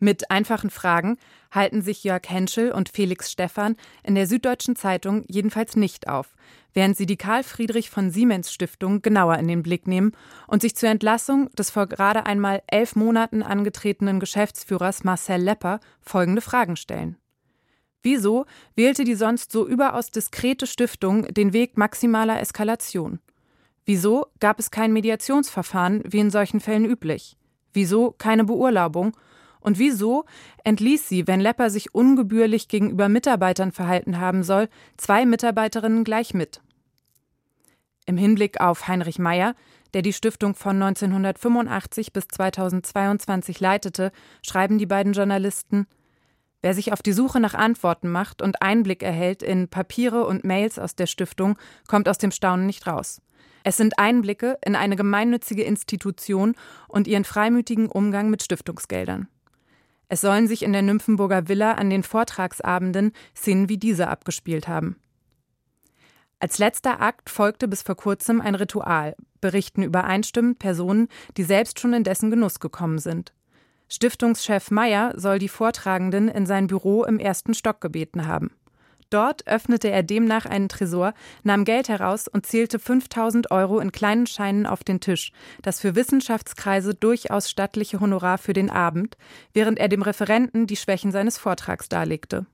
Mit 0.00 0.30
einfachen 0.30 0.70
Fragen 0.70 1.16
halten 1.50 1.82
sich 1.82 2.04
Jörg 2.04 2.22
Henschel 2.28 2.70
und 2.70 2.88
Felix 2.88 3.32
Stephan 3.32 3.76
in 4.04 4.14
der 4.14 4.28
Süddeutschen 4.28 4.76
Zeitung 4.76 5.24
jedenfalls 5.26 5.74
nicht 5.74 6.08
auf, 6.08 6.36
während 6.72 6.96
sie 6.96 7.06
die 7.06 7.16
Karl 7.16 7.42
Friedrich 7.42 7.90
von 7.90 8.10
Siemens 8.10 8.52
Stiftung 8.52 9.02
genauer 9.02 9.38
in 9.38 9.48
den 9.48 9.64
Blick 9.64 9.88
nehmen 9.88 10.12
und 10.46 10.62
sich 10.62 10.76
zur 10.76 10.88
Entlassung 10.88 11.50
des 11.56 11.70
vor 11.70 11.88
gerade 11.88 12.26
einmal 12.26 12.62
elf 12.68 12.94
Monaten 12.94 13.42
angetretenen 13.42 14.20
Geschäftsführers 14.20 15.02
Marcel 15.02 15.40
Lepper 15.40 15.80
folgende 16.00 16.42
Fragen 16.42 16.76
stellen. 16.76 17.16
Wieso 18.02 18.46
wählte 18.76 19.02
die 19.02 19.16
sonst 19.16 19.50
so 19.50 19.66
überaus 19.66 20.12
diskrete 20.12 20.68
Stiftung 20.68 21.22
den 21.34 21.52
Weg 21.52 21.76
maximaler 21.76 22.40
Eskalation? 22.40 23.18
Wieso 23.84 24.26
gab 24.38 24.60
es 24.60 24.70
kein 24.70 24.92
Mediationsverfahren 24.92 26.04
wie 26.06 26.20
in 26.20 26.30
solchen 26.30 26.60
Fällen 26.60 26.84
üblich? 26.84 27.36
Wieso 27.72 28.12
keine 28.12 28.44
Beurlaubung 28.44 29.16
und 29.68 29.78
wieso 29.78 30.24
entließ 30.64 31.10
sie, 31.10 31.26
wenn 31.26 31.40
Lepper 31.40 31.68
sich 31.68 31.94
ungebührlich 31.94 32.68
gegenüber 32.68 33.10
Mitarbeitern 33.10 33.70
verhalten 33.70 34.18
haben 34.18 34.42
soll, 34.42 34.70
zwei 34.96 35.26
Mitarbeiterinnen 35.26 36.04
gleich 36.04 36.32
mit? 36.32 36.62
Im 38.06 38.16
Hinblick 38.16 38.62
auf 38.62 38.88
Heinrich 38.88 39.18
Meyer, 39.18 39.54
der 39.92 40.00
die 40.00 40.14
Stiftung 40.14 40.54
von 40.54 40.82
1985 40.82 42.14
bis 42.14 42.28
2022 42.28 43.60
leitete, 43.60 44.10
schreiben 44.42 44.78
die 44.78 44.86
beiden 44.86 45.12
Journalisten 45.12 45.86
Wer 46.62 46.72
sich 46.72 46.94
auf 46.94 47.02
die 47.02 47.12
Suche 47.12 47.38
nach 47.38 47.52
Antworten 47.52 48.08
macht 48.08 48.40
und 48.40 48.62
Einblick 48.62 49.02
erhält 49.02 49.42
in 49.42 49.68
Papiere 49.68 50.24
und 50.24 50.44
Mails 50.44 50.78
aus 50.78 50.96
der 50.96 51.06
Stiftung, 51.06 51.58
kommt 51.88 52.08
aus 52.08 52.16
dem 52.16 52.30
Staunen 52.30 52.64
nicht 52.64 52.86
raus. 52.86 53.20
Es 53.64 53.76
sind 53.76 53.98
Einblicke 53.98 54.56
in 54.64 54.74
eine 54.74 54.96
gemeinnützige 54.96 55.62
Institution 55.62 56.54
und 56.88 57.06
ihren 57.06 57.24
freimütigen 57.24 57.88
Umgang 57.88 58.30
mit 58.30 58.42
Stiftungsgeldern. 58.42 59.28
Es 60.08 60.20
sollen 60.20 60.48
sich 60.48 60.62
in 60.62 60.72
der 60.72 60.82
Nymphenburger 60.82 61.48
Villa 61.48 61.72
an 61.72 61.90
den 61.90 62.02
Vortragsabenden 62.02 63.12
Szenen 63.36 63.68
wie 63.68 63.78
diese 63.78 64.08
abgespielt 64.08 64.68
haben. 64.68 64.96
Als 66.40 66.58
letzter 66.58 67.00
Akt 67.00 67.30
folgte 67.30 67.66
bis 67.66 67.82
vor 67.82 67.96
kurzem 67.96 68.40
ein 68.40 68.54
Ritual, 68.54 69.16
berichten 69.40 69.82
übereinstimmend 69.82 70.58
Personen, 70.58 71.08
die 71.36 71.42
selbst 71.42 71.80
schon 71.80 71.92
in 71.92 72.04
dessen 72.04 72.30
Genuss 72.30 72.60
gekommen 72.60 72.98
sind. 72.98 73.34
Stiftungschef 73.88 74.70
Meyer 74.70 75.14
soll 75.16 75.38
die 75.38 75.48
Vortragenden 75.48 76.28
in 76.28 76.46
sein 76.46 76.66
Büro 76.66 77.04
im 77.04 77.18
ersten 77.18 77.54
Stock 77.54 77.80
gebeten 77.80 78.26
haben. 78.26 78.50
Dort 79.10 79.46
öffnete 79.46 79.90
er 79.90 80.02
demnach 80.02 80.44
einen 80.44 80.68
Tresor, 80.68 81.14
nahm 81.42 81.64
Geld 81.64 81.88
heraus 81.88 82.28
und 82.28 82.44
zählte 82.44 82.78
5000 82.78 83.50
Euro 83.50 83.78
in 83.78 83.90
kleinen 83.90 84.26
Scheinen 84.26 84.66
auf 84.66 84.84
den 84.84 85.00
Tisch, 85.00 85.32
das 85.62 85.80
für 85.80 85.94
Wissenschaftskreise 85.94 86.94
durchaus 86.94 87.48
stattliche 87.48 88.00
Honorar 88.00 88.36
für 88.36 88.52
den 88.52 88.68
Abend, 88.68 89.16
während 89.54 89.78
er 89.78 89.88
dem 89.88 90.02
Referenten 90.02 90.66
die 90.66 90.76
Schwächen 90.76 91.10
seines 91.10 91.38
Vortrags 91.38 91.88
darlegte. 91.88 92.46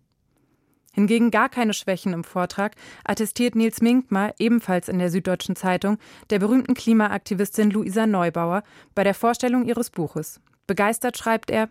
Hingegen 0.92 1.32
gar 1.32 1.48
keine 1.48 1.74
Schwächen 1.74 2.12
im 2.12 2.22
Vortrag 2.22 2.76
attestiert 3.02 3.56
Nils 3.56 3.80
Minkmar, 3.82 4.32
ebenfalls 4.38 4.88
in 4.88 5.00
der 5.00 5.10
Süddeutschen 5.10 5.56
Zeitung, 5.56 5.98
der 6.30 6.38
berühmten 6.38 6.74
Klimaaktivistin 6.74 7.72
Luisa 7.72 8.06
Neubauer 8.06 8.62
bei 8.94 9.02
der 9.02 9.14
Vorstellung 9.14 9.64
ihres 9.64 9.90
Buches. 9.90 10.40
Begeistert 10.68 11.18
schreibt 11.18 11.50
er, 11.50 11.68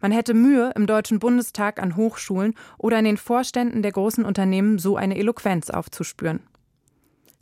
Man 0.00 0.12
hätte 0.12 0.34
Mühe, 0.34 0.72
im 0.76 0.86
Deutschen 0.86 1.18
Bundestag 1.18 1.80
an 1.82 1.96
Hochschulen 1.96 2.54
oder 2.78 2.98
in 2.98 3.04
den 3.04 3.16
Vorständen 3.16 3.82
der 3.82 3.92
großen 3.92 4.24
Unternehmen 4.24 4.78
so 4.78 4.96
eine 4.96 5.16
Eloquenz 5.16 5.70
aufzuspüren. 5.70 6.40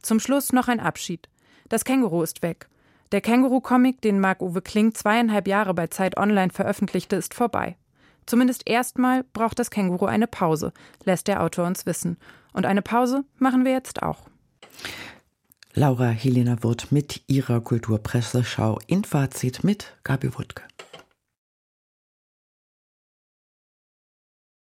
Zum 0.03 0.21
Schluss 0.21 0.53
noch 0.53 0.69
ein 0.69 0.81
Abschied. 0.81 1.29
Das 1.69 1.85
Känguru 1.85 2.23
ist 2.23 2.43
weg. 2.43 2.69
Der 3.13 3.21
Känguru-Comic, 3.21 4.01
den 4.01 4.21
Marc-Uwe 4.21 4.63
Kling 4.63 4.95
zweieinhalb 4.95 5.47
Jahre 5.47 5.75
bei 5.75 5.87
Zeit 5.89 6.17
Online 6.17 6.51
veröffentlichte, 6.51 7.17
ist 7.17 7.35
vorbei. 7.35 7.77
Zumindest 8.27 8.69
erstmal 8.69 9.25
braucht 9.33 9.59
das 9.59 9.71
Känguru 9.71 10.07
eine 10.07 10.27
Pause, 10.27 10.73
lässt 11.05 11.29
der 11.29 11.43
Autor 11.43 11.67
uns 11.67 11.87
wissen. 11.87 12.17
Und 12.53 12.67
eine 12.67 12.83
Pause 12.83 13.25
machen 13.39 13.65
wir 13.65 13.73
jetzt 13.73 14.03
auch. 14.03 14.21
Laura 15.75 16.09
Helena 16.09 16.63
Wirth 16.63 16.93
mit 16.93 17.23
ihrer 17.27 17.61
Kulturpresseschau 17.61 18.79
in 18.87 19.05
Fazit 19.05 19.65
mit 19.65 19.97
Gabi 20.05 20.35
Wuttke. 20.35 20.63